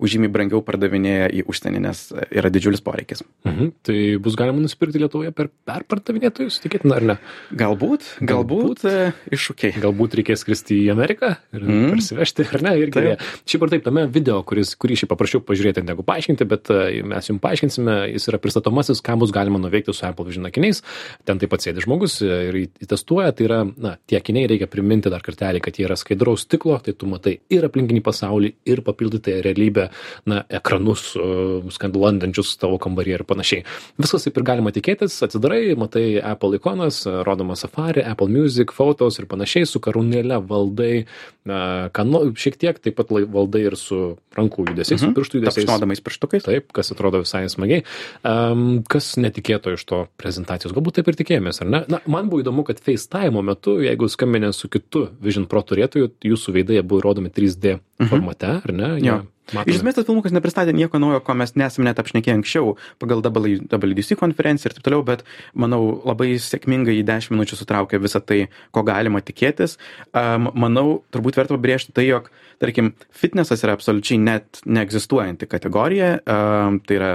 užžymiai 0.00 0.32
brangiau 0.32 0.62
pardavinėja 0.64 1.30
į 1.34 1.44
užsienį, 1.50 1.82
nes 1.88 2.04
yra 2.30 2.52
didžiulis 2.52 2.84
poreikis. 2.84 3.24
Mhm. 3.46 3.72
Tai 3.86 3.98
bus 4.22 4.38
galima 4.38 4.62
nusipirkti 4.62 5.02
Lietuvoje 5.02 5.32
per 5.36 5.50
perpardavinėtojus, 5.68 6.60
tikėtina 6.62 6.98
ar 7.00 7.06
ne? 7.12 7.16
Galbūt, 7.50 8.06
galbūt, 8.20 8.84
galbūt 8.84 8.86
e, 8.86 9.34
iššūkiai. 9.36 9.80
Galbūt 9.82 10.16
reikės 10.20 10.44
skristi 10.44 10.78
į 10.84 10.90
Ameriką 10.94 11.32
ir 11.56 11.64
mm. 11.64 11.86
parsivežti, 11.94 12.46
ar 12.54 12.64
ne? 12.66 12.74
Irgi. 12.84 12.94
Taip. 12.96 13.26
Šiaip 13.48 13.66
ar 13.66 13.72
taip, 13.74 13.84
tame 13.86 14.06
video, 14.12 14.40
kuris, 14.46 14.74
kurį 14.80 15.00
šiaip 15.02 15.12
paprašiau 15.12 15.42
pažiūrėti 15.46 15.84
negu 15.86 16.04
paaiškinti, 16.06 16.46
bet 16.50 16.70
e, 16.72 17.00
mes 17.10 17.30
jums 17.30 17.42
paaiškinsime, 17.42 17.96
jis 18.14 18.28
yra 18.30 18.40
pristatomasis, 18.42 19.02
ką 19.04 19.16
bus 19.20 19.34
galima 19.34 19.60
nuveikti 19.62 19.94
su 19.96 20.06
Apple 20.08 20.28
Vision 20.28 20.48
akiniais. 20.48 20.82
Ten 21.28 21.40
taip 21.42 21.52
pat 21.52 21.64
sėdi 21.64 21.84
žmogus 21.84 22.20
e, 22.24 22.30
ir 22.50 22.60
į 22.66 22.90
tas 22.90 22.99
egzistuoja, 23.00 23.32
tai 23.32 23.46
yra, 23.46 23.60
na, 23.80 23.96
tie 24.06 24.18
akiniai 24.18 24.48
reikia 24.50 24.68
priminti 24.70 25.10
dar 25.10 25.22
kartelį, 25.24 25.60
kad 25.64 25.76
jie 25.78 25.86
yra 25.86 25.96
skaidraus 25.96 26.44
stiklo, 26.44 26.78
tai 26.84 26.92
tu 26.92 27.08
matai 27.08 27.38
ir 27.50 27.64
aplinkinį 27.64 28.02
pasaulį, 28.04 28.52
ir 28.68 28.82
papildyti 28.84 29.40
realybę, 29.44 29.88
na, 30.28 30.44
ekranus 30.48 31.14
skandulandančius 31.74 32.56
tavo 32.60 32.78
kambarį 32.82 33.16
ir 33.18 33.24
panašiai. 33.28 33.64
Viskas 34.00 34.26
taip 34.26 34.36
ir 34.36 34.46
galima 34.46 34.72
tikėtis, 34.74 35.16
atsidarai, 35.24 35.74
matai 35.80 36.20
Apple 36.20 36.60
ikonas, 36.60 37.02
rodoma 37.26 37.56
Safari, 37.56 38.04
Apple 38.04 38.28
Music, 38.28 38.72
fotos 38.76 39.20
ir 39.20 39.28
panašiai, 39.30 39.68
su 39.68 39.80
karūnėle 39.82 40.40
valdai, 40.50 41.04
uh, 41.04 41.88
kanu, 41.96 42.22
šiek 42.36 42.58
tiek 42.60 42.80
taip 42.82 42.98
pat 42.98 43.10
valdai 43.10 43.64
ir 43.70 43.76
su 43.80 44.16
rankų 44.36 44.66
judesiais, 44.70 45.00
mhm. 45.00 45.14
pirštų 45.16 45.40
judesiais. 45.40 45.64
Tapšnodamais 45.66 46.02
pirštukais. 46.04 46.44
Taip, 46.46 46.70
kas 46.76 46.92
atrodo 46.92 47.22
visai 47.24 47.44
smagiai. 47.50 47.84
Um, 48.26 48.82
kas 48.90 49.14
netikėto 49.20 49.74
iš 49.74 49.84
to 49.88 50.02
prezentacijos, 50.20 50.74
galbūt 50.76 51.00
taip 51.00 51.10
ir 51.10 51.18
tikėjomės, 51.20 51.62
ar 51.64 51.70
ne? 51.70 51.82
Na, 51.90 52.00
man 52.10 52.30
buvo 52.30 52.44
įdomu, 52.44 52.64
kad 52.68 52.80
FaceTime 52.90 53.42
metu, 53.46 53.78
jeigu 53.84 54.08
skambinė 54.10 54.52
su 54.56 54.68
kitu 54.72 55.06
Vision 55.22 55.46
Pro 55.50 55.62
turėtoju, 55.66 56.10
jūsų 56.26 56.54
veidai 56.58 56.80
buvo 56.82 57.04
rodomi 57.06 57.30
3D 57.32 57.78
formate, 58.10 58.56
ar 58.60 58.72
ne? 58.74 58.96
Jie 58.98 59.10
Jo. 59.10 59.20
matomi. 59.54 59.72
Iš 59.72 59.80
esmės 59.80 59.96
tas 59.98 60.06
filmukas 60.06 60.34
nepristatė 60.34 60.74
nieko 60.76 61.00
naujo, 61.02 61.20
ko 61.26 61.34
mes 61.34 61.56
nesame 61.58 61.88
net 61.88 61.98
apšnekėję 61.98 62.36
anksčiau 62.38 62.76
pagal 63.02 63.22
WWDC 63.24 64.14
konferenciją 64.20 64.70
ir 64.70 64.76
taip 64.76 64.86
toliau, 64.86 65.02
bet 65.06 65.24
manau 65.58 65.80
labai 66.06 66.36
sėkmingai 66.38 66.94
į 67.00 67.06
10 67.08 67.34
minučių 67.34 67.58
sutraukė 67.58 67.98
visą 68.02 68.22
tai, 68.22 68.44
ko 68.70 68.84
galima 68.86 69.22
tikėtis. 69.24 69.74
Um, 70.14 70.52
manau, 70.54 71.00
turbūt 71.10 71.40
verta 71.40 71.56
pabrėžti 71.56 71.94
tai, 71.96 72.06
jog, 72.06 72.30
tarkim, 72.62 72.92
fitnesas 73.10 73.66
yra 73.66 73.74
absoliučiai 73.78 74.20
net 74.22 74.62
neegzistuojanti 74.66 75.50
kategorija, 75.50 76.20
um, 76.22 76.78
tai 76.86 77.00
yra 77.00 77.12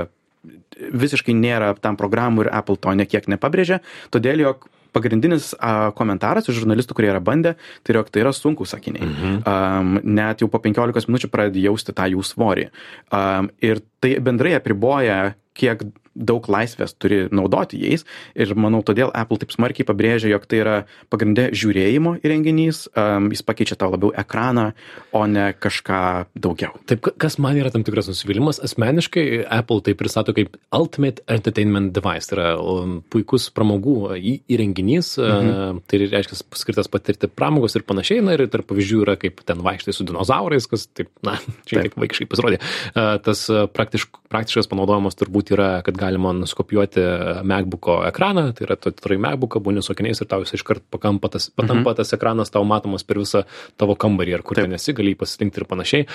visiškai 0.76 1.34
nėra 1.36 1.72
tam 1.80 1.96
programų 2.00 2.46
ir 2.46 2.54
Apple 2.54 2.78
to 2.82 2.94
nekiek 3.00 3.30
nepabrėžia, 3.32 3.80
todėl 4.14 4.44
jog 4.44 4.68
pagrindinis 4.95 5.51
a, 5.60 5.91
komentaras 5.97 6.49
iš 6.49 6.62
žurnalistų, 6.62 6.97
kurie 6.97 7.12
yra 7.12 7.21
bandę, 7.23 7.55
tai 7.84 7.95
yra, 7.95 8.05
tai 8.08 8.23
yra 8.23 8.34
sunkus 8.36 8.73
sakiniai. 8.75 9.05
Mhm. 9.10 9.36
Um, 9.43 9.99
net 10.17 10.43
jau 10.43 10.49
po 10.51 10.62
15 10.63 11.12
minučių 11.12 11.31
pradedi 11.34 11.67
jausti 11.67 11.95
tą 11.95 12.08
jų 12.13 12.23
svorį. 12.25 12.69
Um, 13.12 13.51
ir 13.63 13.84
tai 14.03 14.15
bendrai 14.23 14.55
apriboja, 14.60 15.36
kiek 15.55 15.84
daug 16.15 16.47
laisvės 16.49 16.95
turi 16.97 17.25
naudoti 17.36 17.80
jais. 17.82 18.06
Ir 18.36 18.54
manau, 18.58 18.82
todėl 18.86 19.12
Apple 19.13 19.39
taip 19.41 19.54
smarkiai 19.54 19.86
pabrėžia, 19.88 20.32
jog 20.32 20.47
tai 20.49 20.62
yra 20.62 20.75
pagrindė 21.13 21.49
žiūrėjimo 21.56 22.15
įrenginys, 22.23 22.86
um, 22.95 23.30
jis 23.34 23.43
pakeičia 23.45 23.78
tau 23.80 23.91
labiau 23.93 24.13
ekraną, 24.15 24.69
o 25.15 25.23
ne 25.28 25.49
kažką 25.54 26.01
daugiau. 26.39 26.75
Taip, 26.89 27.04
ka- 27.06 27.15
kas 27.25 27.38
man 27.43 27.60
yra 27.60 27.71
tam 27.73 27.84
tikras 27.88 28.10
nusivylimas, 28.12 28.62
asmeniškai 28.63 29.45
Apple 29.51 29.84
tai 29.86 29.95
pristato 29.99 30.34
kaip 30.36 30.56
Ultimate 30.75 31.23
Entertainment 31.28 31.93
Device, 31.95 32.32
tai 32.32 32.39
yra 32.39 32.47
um, 32.62 32.97
puikus 33.12 33.49
pramogų 33.56 33.97
į- 34.15 34.39
įrenginys, 34.56 35.15
mhm. 35.19 35.84
tai 35.89 36.01
reiškia 36.06 36.39
skirtas 36.56 36.89
patirti 36.91 37.30
pramogos 37.32 37.75
ir 37.75 37.86
panašiai, 37.88 38.23
na 38.25 38.38
ir 38.38 38.47
tarp 38.51 38.69
pavyzdžių 38.71 39.04
yra 39.04 39.17
kaip 39.19 39.43
ten 39.45 39.62
vaikštai 39.65 39.93
su 39.95 40.08
dinozaurais, 40.08 40.67
kas 40.71 40.88
taip, 40.95 41.12
na, 41.25 41.38
šiek 41.67 41.89
tiek 41.89 41.99
vaikiškai 41.99 42.30
pasirodė. 42.32 42.62
A, 42.95 43.15
Tas 43.25 43.45
praktišk, 43.49 44.19
praktiškas 44.30 44.67
panaudojimas 44.69 45.17
turbūt 45.17 45.54
yra, 45.56 45.69
kad 45.86 45.97
galima 46.06 46.32
nuskopijuoti 46.38 47.04
MacBook'o 47.50 48.00
ekraną, 48.10 48.48
tai 48.56 48.68
yra 48.70 48.78
tu 48.80 48.94
turi 48.96 49.18
MacBook'ą, 49.22 49.62
būni 49.65 49.84
su 49.86 49.94
akiniais 49.94 50.22
ir 50.22 50.30
tau 50.32 50.46
jis 50.46 50.56
iškart 50.60 50.86
pakampa 50.94 51.32
tas, 51.34 51.50
patampa 51.54 51.96
tas 51.98 52.13
ekranas 52.15 52.54
tau 52.54 52.63
matomas 52.68 53.06
per 53.08 53.20
visą 53.22 53.44
tavo 53.82 53.98
kambarį, 54.00 54.38
ar 54.38 54.46
kur 54.46 54.60
ten 54.62 54.76
esi, 54.78 54.94
gali 54.96 55.13
jį 55.13 55.20
pasirinkti 55.22 55.62
ir 55.62 55.68
panašiai. 55.70 56.08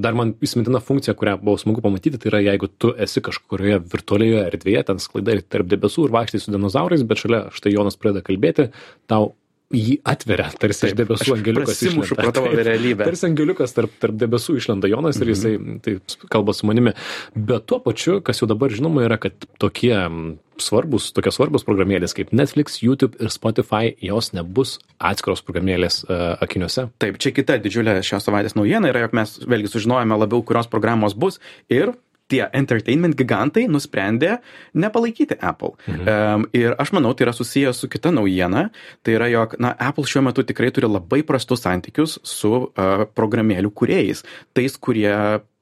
Dar 0.00 0.18
man 0.18 0.34
įsimintina 0.40 0.82
funkcija, 0.84 1.16
kurią 1.18 1.36
buvo 1.42 1.58
smagu 1.60 1.84
pamatyti, 1.84 2.20
tai 2.20 2.32
yra 2.32 2.42
jeigu 2.44 2.70
tu 2.80 2.94
esi 3.06 3.22
kažkurioje 3.26 3.82
virtualioje 3.92 4.46
erdvėje, 4.46 4.86
ten 4.90 5.02
sklaidai 5.02 5.40
tarp 5.42 5.70
debesų 5.70 6.08
ir 6.08 6.16
vaikštai 6.16 6.42
su 6.44 6.54
dinozaurais, 6.54 7.04
bet 7.06 7.24
šalia 7.24 7.44
štai 7.56 7.74
Jonas 7.74 7.98
pradeda 8.00 8.24
kalbėti, 8.26 8.70
tau 9.10 9.34
jį 9.70 10.00
atveria, 10.08 10.48
tarsi 10.58 10.88
iš 10.88 10.94
debesų 10.98 11.36
angeliukas. 11.36 11.78
išlenda. 11.86 12.16
pro 12.18 12.32
tavo 12.34 12.50
Taip, 12.50 12.62
realybę. 12.66 13.06
Tarsi 13.06 13.26
angeliukas 13.28 13.74
tarp, 13.76 13.92
tarp 14.02 14.16
debesų 14.18 14.56
išlenda 14.58 14.90
Jonas 14.90 15.20
ir 15.22 15.30
jisai 15.30 15.52
taip 15.84 16.16
kalba 16.32 16.54
su 16.56 16.66
manimi. 16.66 16.94
Bet 17.34 17.68
tuo 17.70 17.78
pačiu, 17.84 18.18
kas 18.24 18.42
jau 18.42 18.48
dabar 18.50 18.74
žinoma, 18.74 19.04
yra, 19.06 19.20
kad 19.22 19.46
tokie 19.62 19.94
mm, 19.94 20.34
svarbus, 20.58 21.12
tokios 21.14 21.38
svarbus 21.38 21.66
programėlės 21.68 22.16
kaip 22.18 22.34
Netflix, 22.34 22.80
YouTube 22.82 23.18
ir 23.22 23.30
Spotify, 23.30 23.94
jos 24.02 24.32
nebus 24.34 24.78
atskiros 24.98 25.44
programėlės 25.46 26.02
uh, 26.08 26.34
akiniuose. 26.42 26.88
Taip, 27.02 27.22
čia 27.22 27.34
kita 27.36 27.60
didžiulė 27.62 28.00
šios 28.06 28.26
savaitės 28.26 28.58
naujiena 28.58 28.90
yra, 28.90 29.06
jog 29.06 29.14
mes 29.22 29.38
vėlgi 29.46 29.70
sužinojame 29.70 30.18
labiau, 30.18 30.42
kurios 30.46 30.70
programos 30.70 31.14
bus 31.14 31.38
ir 31.70 31.94
tie 32.30 32.44
entertainment 32.56 33.16
gigantai 33.18 33.66
nusprendė 33.70 34.38
nepalaikyti 34.78 35.38
Apple. 35.40 35.74
Mhm. 35.86 36.08
Um, 36.08 36.48
ir 36.56 36.74
aš 36.80 36.94
manau, 36.96 37.12
tai 37.14 37.28
yra 37.28 37.36
susijęs 37.36 37.82
su 37.82 37.90
kita 37.90 38.12
naujiena. 38.14 38.68
Tai 39.06 39.16
yra, 39.18 39.30
jog, 39.32 39.56
na, 39.62 39.74
Apple 39.78 40.08
šiuo 40.08 40.24
metu 40.28 40.44
tikrai 40.46 40.72
turi 40.74 40.90
labai 40.90 41.22
prastus 41.26 41.64
santykius 41.66 42.18
su 42.26 42.52
uh, 42.56 43.06
programėlių 43.16 43.72
kuriejais. 43.74 44.24
Tais, 44.56 44.76
kurie 44.80 45.14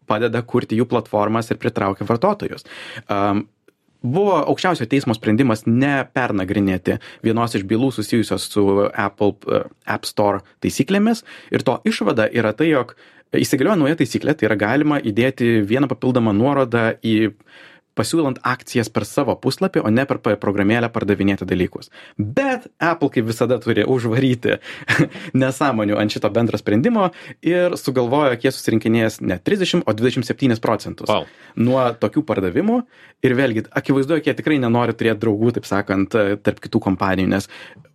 padeda 0.08 0.42
kurti 0.42 0.78
jų 0.78 0.88
platformas 0.88 1.50
ir 1.52 1.60
pritraukia 1.60 2.08
vartotojus. 2.08 2.66
Um, 3.08 3.46
Buvo 3.98 4.36
aukščiausio 4.46 4.86
teismo 4.86 5.10
sprendimas 5.16 5.64
nepernagrinėti 5.66 7.00
vienos 7.26 7.56
iš 7.58 7.64
bylų 7.66 7.88
susijusios 7.96 8.44
su 8.46 8.62
Apple 8.86 9.32
uh, 9.50 9.64
App 9.90 10.06
Store 10.06 10.44
taisyklėmis 10.62 11.24
ir 11.50 11.64
to 11.66 11.80
išvada 11.82 12.28
yra 12.30 12.52
tai, 12.54 12.68
jog 12.70 12.94
įsigalioja 13.36 13.78
nauja 13.80 13.98
taisyklė, 14.00 14.34
tai 14.38 14.48
yra 14.48 14.58
galima 14.60 15.00
įdėti 15.00 15.58
vieną 15.68 15.90
papildomą 15.90 16.32
nuorodą 16.36 16.92
į 17.04 17.32
pasiūlant 17.98 18.38
akcijas 18.46 18.90
per 18.92 19.06
savo 19.08 19.34
puslapį, 19.42 19.82
o 19.82 19.90
ne 19.92 20.04
per 20.08 20.20
programėlę 20.22 20.90
pardavinėti 20.94 21.48
dalykus. 21.48 21.90
Bet 22.18 22.68
Apple 22.78 23.10
kaip 23.14 23.26
visada 23.28 23.58
turi 23.62 23.86
užvaryti 23.88 24.58
nesąmonių 25.42 25.98
ant 25.98 26.14
šito 26.14 26.30
bendro 26.34 26.60
sprendimo 26.60 27.08
ir 27.46 27.76
sugalvojo, 27.80 28.36
jog 28.36 28.46
jie 28.46 28.54
susirinkinės 28.54 29.20
ne 29.26 29.40
30, 29.42 29.82
o 29.82 29.96
27 29.98 30.60
procentus 30.62 31.08
Wow. 31.08 31.26
nuo 31.56 31.80
tokių 31.98 32.22
pardavimų. 32.28 32.82
Ir 33.24 33.34
vėlgi, 33.38 33.66
akivaizdu, 33.80 34.18
jog 34.18 34.30
jie 34.30 34.34
tikrai 34.38 34.60
nenori 34.62 34.94
turėti 34.94 35.24
draugų, 35.24 35.56
taip 35.56 35.66
sakant, 35.66 36.14
tarp 36.44 36.60
kitų 36.62 36.82
kompanijų, 36.84 37.30
nes 37.32 37.48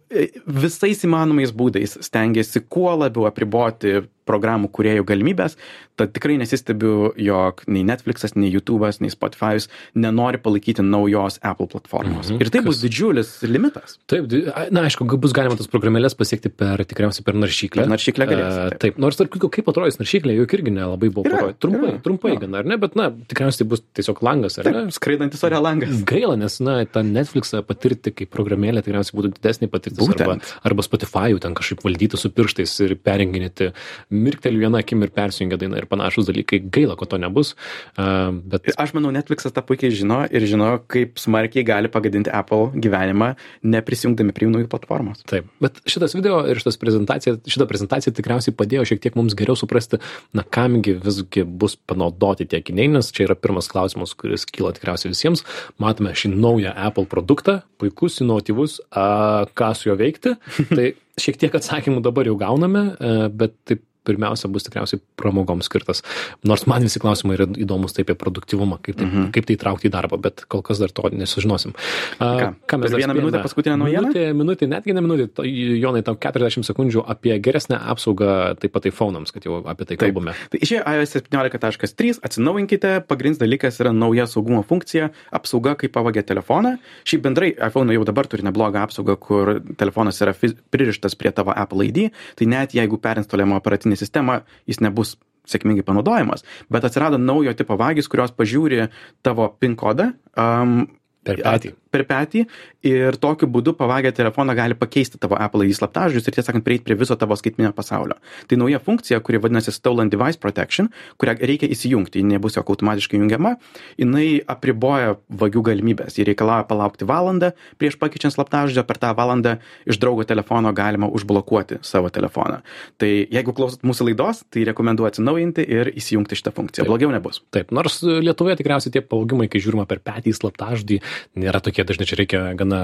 e, 0.09 0.27
visais 0.43 1.03
įmanomais 1.07 1.53
būdais 1.55 1.95
stengiasi 2.03 2.65
kuo 2.67 2.91
labiau 2.97 3.29
apriboti 3.29 4.01
programų 4.29 4.69
kuriejų 4.73 5.03
galimybės, 5.09 5.57
tad 5.99 6.13
tikrai 6.15 6.37
nesistebiu, 6.41 7.11
jog 7.19 7.61
nei 7.67 7.83
Netflixas, 7.85 8.33
nei 8.39 8.49
YouTube'as, 8.53 9.01
nei 9.03 9.11
Spotify'us 9.13 9.67
nenori 9.95 10.39
palaikyti 10.41 10.81
naujos 10.85 11.39
Apple 11.43 11.67
platformos. 11.67 12.31
Mhm. 12.31 12.41
Ir 12.41 12.49
tai 12.53 12.61
bus 12.65 12.79
Kas- 12.79 12.85
didžiulis 12.87 13.33
limitas. 13.45 13.97
Taip, 14.07 14.31
na 14.71 14.85
aišku, 14.87 15.05
bus 15.19 15.33
galima 15.35 15.57
tas 15.59 15.67
programėlės 15.67 16.15
pasiekti 16.17 16.49
per 16.49 16.81
tikriausiai 16.87 17.23
per 17.27 17.35
naršyklę. 17.35 17.83
Per 17.83 17.91
naršyklę 17.93 18.27
galėsi, 18.31 18.59
E, 18.63 18.69
taip. 18.71 18.79
Taip, 18.93 18.97
nors 19.01 19.17
tarp 19.17 19.31
kitko, 19.33 19.49
kaip 19.53 19.65
atrodys 19.71 19.97
naršyklė, 19.97 20.33
juk 20.37 20.53
irgi 20.57 20.71
nelabai 20.73 21.09
buvo 21.13 21.25
Yra, 21.25 21.37
parodyti. 21.39 21.59
Trumpai, 21.63 21.89
yra, 21.93 22.01
trumpai 22.05 22.33
gana, 22.39 22.57
ar 22.59 22.65
ne, 22.69 22.77
bet 22.77 22.95
na, 22.99 23.09
tikriausiai 23.09 23.67
bus 23.67 23.81
tiesiog 23.97 24.21
langas, 24.25 24.57
ar 24.59 24.65
ne? 24.67 24.73
Taip, 24.73 24.91
skraidantis 24.97 25.43
ore 25.47 25.57
langas. 25.61 26.03
Gaila, 26.05 26.35
nes, 26.37 26.59
na, 26.61 26.75
tą 26.85 27.01
Netflixą 27.05 27.63
patirti 27.65 28.11
kaip 28.13 28.29
programėlę 28.33 28.83
tikriausiai 28.85 29.17
būtų 29.17 29.31
didesnė 29.37 29.69
patirtis. 29.73 29.97
Būtent. 30.01 30.27
Arba, 30.27 30.37
arba 30.69 30.85
Spotify 30.85 31.33
ten 31.39 31.53
kažkaip 31.57 31.81
valdyti 31.83 32.17
su 32.19 32.29
pirštais 32.29 32.73
ir 32.85 32.95
perrenginėti, 32.95 33.71
mirkteliu 34.13 34.63
vieną 34.63 34.79
akim 34.83 35.03
ir 35.05 35.11
persijungia 35.13 35.59
dainą 35.61 35.81
ir 35.81 35.87
panašus 35.89 36.27
dalykai. 36.29 36.61
Gaila, 36.73 36.95
kad 36.99 37.11
to 37.11 37.19
nebus. 37.21 37.53
Uh, 37.97 38.31
bet 38.49 38.69
aš 38.79 38.93
manau, 38.95 39.11
Netflixas 39.15 39.55
tą 39.55 39.63
puikiai 39.65 39.93
žino 39.93 40.21
ir 40.29 40.45
žino, 40.49 40.69
kaip 40.91 41.19
smarkiai 41.21 41.65
gali 41.67 41.91
pagadinti 41.91 42.31
Apple 42.33 42.71
gyvenimą, 42.83 43.33
neprisijungdami 43.75 44.35
prie 44.35 44.49
naujų 44.51 44.69
platformos. 44.71 45.23
Taip, 45.29 45.49
bet 45.63 45.81
šitas 45.89 46.15
video 46.17 46.41
ir 46.49 46.61
šitas 46.61 46.79
prezentacija, 46.81 47.35
šita 47.49 47.67
prezentacija 47.69 48.15
tikriausiai 48.15 48.55
padėjo 48.57 48.87
šiek 48.91 49.03
tiek 49.03 49.17
mums 49.19 49.35
geriau 49.37 49.57
suprasti, 49.59 49.99
na 50.35 50.45
kamgi 50.45 50.95
visgi 51.03 51.45
bus 51.47 51.75
panaudoti 51.89 52.47
tie 52.49 52.61
akiniai, 52.61 52.91
nes 52.95 53.11
čia 53.13 53.27
yra 53.27 53.37
pirmas 53.39 53.69
klausimas, 53.71 54.15
kuris 54.17 54.47
kyla 54.49 54.73
tikriausiai 54.77 55.13
visiems. 55.13 55.45
Matome 55.81 56.13
šį 56.17 56.33
naują 56.35 56.73
Apple 56.87 57.07
produktą, 57.11 57.61
puikus, 57.81 58.21
inovatyvus, 58.23 58.79
a, 58.91 59.45
ką 59.57 59.73
su 59.77 59.89
juo 59.89 59.97
veikti. 59.99 60.35
Tai 60.77 60.91
šiek 61.19 61.37
tiek 61.37 61.53
atsakymų 61.59 62.01
dabar 62.03 62.25
jau 62.25 62.37
gauname, 62.39 62.95
a, 62.99 63.29
bet 63.29 63.53
taip 63.65 63.81
pirmiausia 64.03 64.49
bus 64.51 64.65
tikriausiai 64.67 64.99
pramogoms 65.15 65.63
skirtas. 65.69 66.01
Nors 66.43 66.65
man 66.67 66.83
visi 66.83 66.99
klausimai 66.99 67.37
yra 67.37 67.45
įdomus 67.55 67.93
taip 67.95 68.09
apie 68.11 68.17
produktivumą, 68.19 68.75
kaip 68.83 68.97
tai, 68.99 69.05
Mhm. 69.07 69.29
kaip 69.31 69.45
tai 69.47 69.55
įtraukti 69.55 69.87
į 69.87 69.91
darbą, 69.93 70.17
bet 70.19 70.43
kol 70.51 70.59
kas 70.61 70.77
dar 70.77 70.91
to 70.91 71.03
nesužinosim. 71.07 71.71
A, 72.19 72.51
Ką, 72.67 72.81
per 72.81 72.89
dar 72.91 72.99
vieną 72.99 73.13
minutę 73.15 73.39
paskutinę 73.39 73.77
naujieną? 73.79 74.11
Minutė, 74.11 74.25
minutė, 74.35 74.67
netgi 74.67 74.93
ne 74.93 74.99
minutė, 74.99 75.47
Jonai, 75.79 76.03
tau 76.03 76.15
40 76.19 76.67
sekundžių 76.67 77.05
apie 77.07 77.39
geresnę 77.39 77.79
apsaugą 77.79 78.59
taip 78.59 78.73
pat 78.73 78.83
iPhone'ams, 78.91 79.31
kad 79.31 79.43
jau 79.47 79.63
apie 79.65 79.85
tai 79.87 79.95
Taip. 79.95 80.11
kalbame. 80.11 80.35
Tai 80.51 80.59
išėjo 80.59 80.83
iOS 80.83 81.15
17.3, 81.23 82.19
atsinaujinkite, 82.27 83.07
pagrindinis 83.07 83.39
dalykas 83.39 83.79
yra 83.79 83.93
nauja 83.95 84.27
saugumo 84.27 84.65
funkcija, 84.67 85.11
apsauga, 85.31 85.77
kai 85.79 85.87
pavagė 85.87 86.25
telefoną. 86.27 86.77
Šiaip 87.07 87.21
bendrai 87.23 87.53
iPhone 87.55 87.87
jau 87.95 88.03
dabar 88.03 88.27
turi 88.27 88.43
neblogą 88.43 88.83
apsaugą, 88.83 89.15
kur 89.17 89.61
telefonas 89.79 90.19
yra 90.21 90.33
fiz- 90.35 90.55
pririštas 91.03 91.15
prie 91.15 91.31
tavo 91.31 91.53
Apple 91.55 91.85
ID, 91.87 92.11
tai 92.35 92.47
net 92.47 92.73
jeigu 92.73 92.97
perinstaliuojama 92.97 93.59
operatinė 93.59 93.97
sistema, 93.97 94.43
jis 94.67 94.79
nebus 94.79 95.17
sėkmingai 95.45 95.83
panaudojamas. 95.83 96.43
Bet 96.71 96.83
atsirado 96.83 97.17
naujo 97.17 97.53
tipo 97.53 97.75
vagys, 97.75 98.07
kurios 98.07 98.31
pažiūri 98.31 98.89
tavo 99.21 99.55
PIN 99.59 99.75
kodą. 99.75 100.13
Um, 100.37 100.87
Per 101.23 101.39
petį. 101.39 101.73
Per 101.93 102.05
petį 102.09 102.45
ir 102.89 103.17
tokiu 103.21 103.47
būdu 103.47 103.75
pavagę 103.77 104.11
telefoną 104.15 104.55
gali 104.57 104.77
pakeisti 104.77 105.19
tavo 105.21 105.37
Apple 105.39 105.67
į 105.69 105.75
slaptažodžius 105.77 106.27
ir 106.27 106.35
tiesą 106.35 106.49
sakant 106.49 106.65
prieiti 106.65 106.87
prie 106.87 106.97
viso 106.99 107.15
tavo 107.19 107.37
skaitminio 107.39 107.71
pasaulio. 107.75 108.17
Tai 108.49 108.59
nauja 108.59 108.81
funkcija, 108.83 109.21
kuri 109.23 109.41
vadinasi 109.43 109.71
Stolen 109.75 110.11
Device 110.11 110.41
Protection, 110.41 110.89
kurią 111.21 111.37
reikia 111.39 111.69
įsijungti, 111.71 112.19
ji 112.21 112.27
nebus 112.33 112.57
jau 112.57 112.65
automatiškai 112.65 113.19
jungiama, 113.21 113.55
jinai 113.99 114.41
apriboja 114.49 115.17
vagių 115.29 115.63
galimybės, 115.69 116.17
ji 116.17 116.27
reikalauja 116.27 116.67
palaukti 116.69 117.07
valandą 117.07 117.53
prieš 117.81 117.97
pakeičiant 118.01 118.35
slaptažodžio, 118.35 118.83
per 118.87 118.99
tą 119.01 119.13
valandą 119.17 119.57
iš 119.89 119.99
draugo 120.01 120.25
telefono 120.27 120.73
galima 120.75 121.07
užblokuoti 121.13 121.81
savo 121.85 122.11
telefoną. 122.13 122.61
Tai 123.01 123.11
jeigu 123.11 123.55
klausot 123.55 123.85
mūsų 123.87 124.09
laidos, 124.09 124.43
tai 124.53 124.65
rekomenduoju 124.69 125.11
atsinaujinti 125.11 125.65
ir 125.77 125.91
įsijungti 125.93 126.37
šitą 126.39 126.53
funkciją. 126.55 126.87
Blogiau 126.89 127.11
nebus. 127.13 127.41
Taip, 127.53 127.71
nors 127.75 128.01
Lietuvoje 128.03 128.57
tikriausiai 128.59 128.93
tie 128.95 129.03
pavogimai, 129.05 129.49
kai 129.51 129.61
žiūrima 129.63 129.85
per 129.89 130.01
petį 130.03 130.33
slaptažodį, 130.35 130.99
nėra 131.43 131.61
tokie 131.63 131.82
dažnai, 131.87 132.07
čia 132.09 132.17
reikia 132.19 132.41
gana 132.59 132.81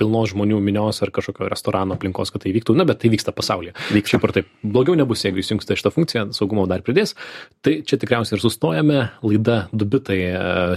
pilnos 0.00 0.32
žmonių 0.32 0.60
minios 0.64 1.02
ar 1.04 1.12
kažkokio 1.14 1.50
restorano 1.52 1.96
aplinkos, 1.96 2.32
kad 2.34 2.44
tai 2.44 2.54
vyktų, 2.54 2.76
na, 2.78 2.86
bet 2.88 3.02
tai 3.02 3.12
vyksta 3.12 3.34
pasaulyje. 3.36 3.74
Vyksta. 3.92 4.12
Šiaip 4.12 4.26
ar 4.28 4.34
taip, 4.36 4.48
blogiau 4.60 4.96
nebus, 4.98 5.22
jeigu 5.24 5.40
įsijungsite 5.40 5.78
šitą 5.78 5.92
funkciją, 5.94 6.24
saugumo 6.36 6.66
dar 6.70 6.82
pridės. 6.84 7.14
Tai 7.64 7.78
čia 7.88 7.96
tikriausiai 8.00 8.36
ir 8.36 8.42
sustojame, 8.44 8.98
laida 9.24 9.58
Dubitai 9.72 10.18
e, 10.20 10.34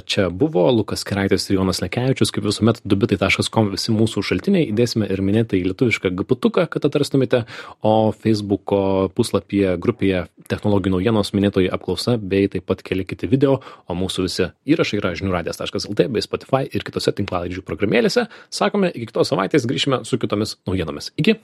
čia 0.08 0.30
buvo, 0.32 0.64
Lukas 0.72 1.04
Keraitis 1.08 1.50
ir 1.50 1.58
Jonas 1.60 1.82
Lekevičius, 1.84 2.32
kaip 2.36 2.48
visuomet, 2.48 2.80
dubitai.com 2.88 3.74
visi 3.74 3.94
mūsų 3.96 4.24
šaltiniai, 4.30 4.70
įdėsime 4.72 5.10
ir 5.12 5.24
minėtą 5.26 5.60
į 5.60 5.66
lietuvišką 5.72 6.14
gaputuką, 6.22 6.68
kad 6.72 6.88
atrastumėte, 6.88 7.44
o 7.86 8.14
Facebook'o 8.16 9.12
puslapyje, 9.18 9.76
grupėje 9.82 10.26
technologijų 10.50 10.96
naujienos 10.96 11.34
minėtoji 11.36 11.70
apklausa, 11.74 12.16
bei 12.22 12.50
taip 12.52 12.68
pat 12.70 12.84
keli 12.86 13.06
kiti 13.08 13.30
video, 13.30 13.60
o 13.90 13.98
mūsų 13.98 14.26
visi 14.30 14.50
įrašai 14.70 15.02
yra 15.02 15.14
žiniųradijas.lt 15.18 16.08
bei 16.14 16.24
Spotify 16.24 16.64
ir 16.70 16.86
kitose 16.88 17.05
tinklalaidžių 17.14 17.66
programėlėse. 17.68 18.26
Sakome, 18.50 18.90
iki 18.96 19.12
kitos 19.12 19.34
savaitės 19.34 19.68
grįšime 19.70 20.04
su 20.08 20.20
kitomis 20.22 20.58
naujienomis. 20.66 21.12
Iki. 21.22 21.38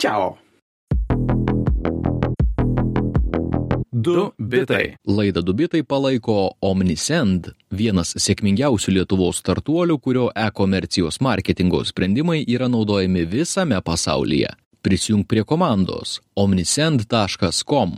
Ciao. 0.00 0.36
Du 4.06 4.32
bitai. 4.38 4.94
Laidą 5.08 5.42
Dubitai 5.42 5.82
palaiko 5.82 6.52
Omnisend, 6.60 7.48
vienas 7.72 8.12
sėkmingiausių 8.20 8.92
Lietuvos 8.98 9.40
startuolių, 9.40 9.96
kurio 10.04 10.26
e-komercijos 10.36 11.18
marketingo 11.24 11.80
sprendimai 11.88 12.42
yra 12.44 12.68
naudojami 12.68 13.24
visame 13.26 13.80
pasaulyje. 13.82 14.52
Prisijung 14.84 15.24
prie 15.26 15.42
komandos 15.44 16.20
omnisend.com. 16.36 17.94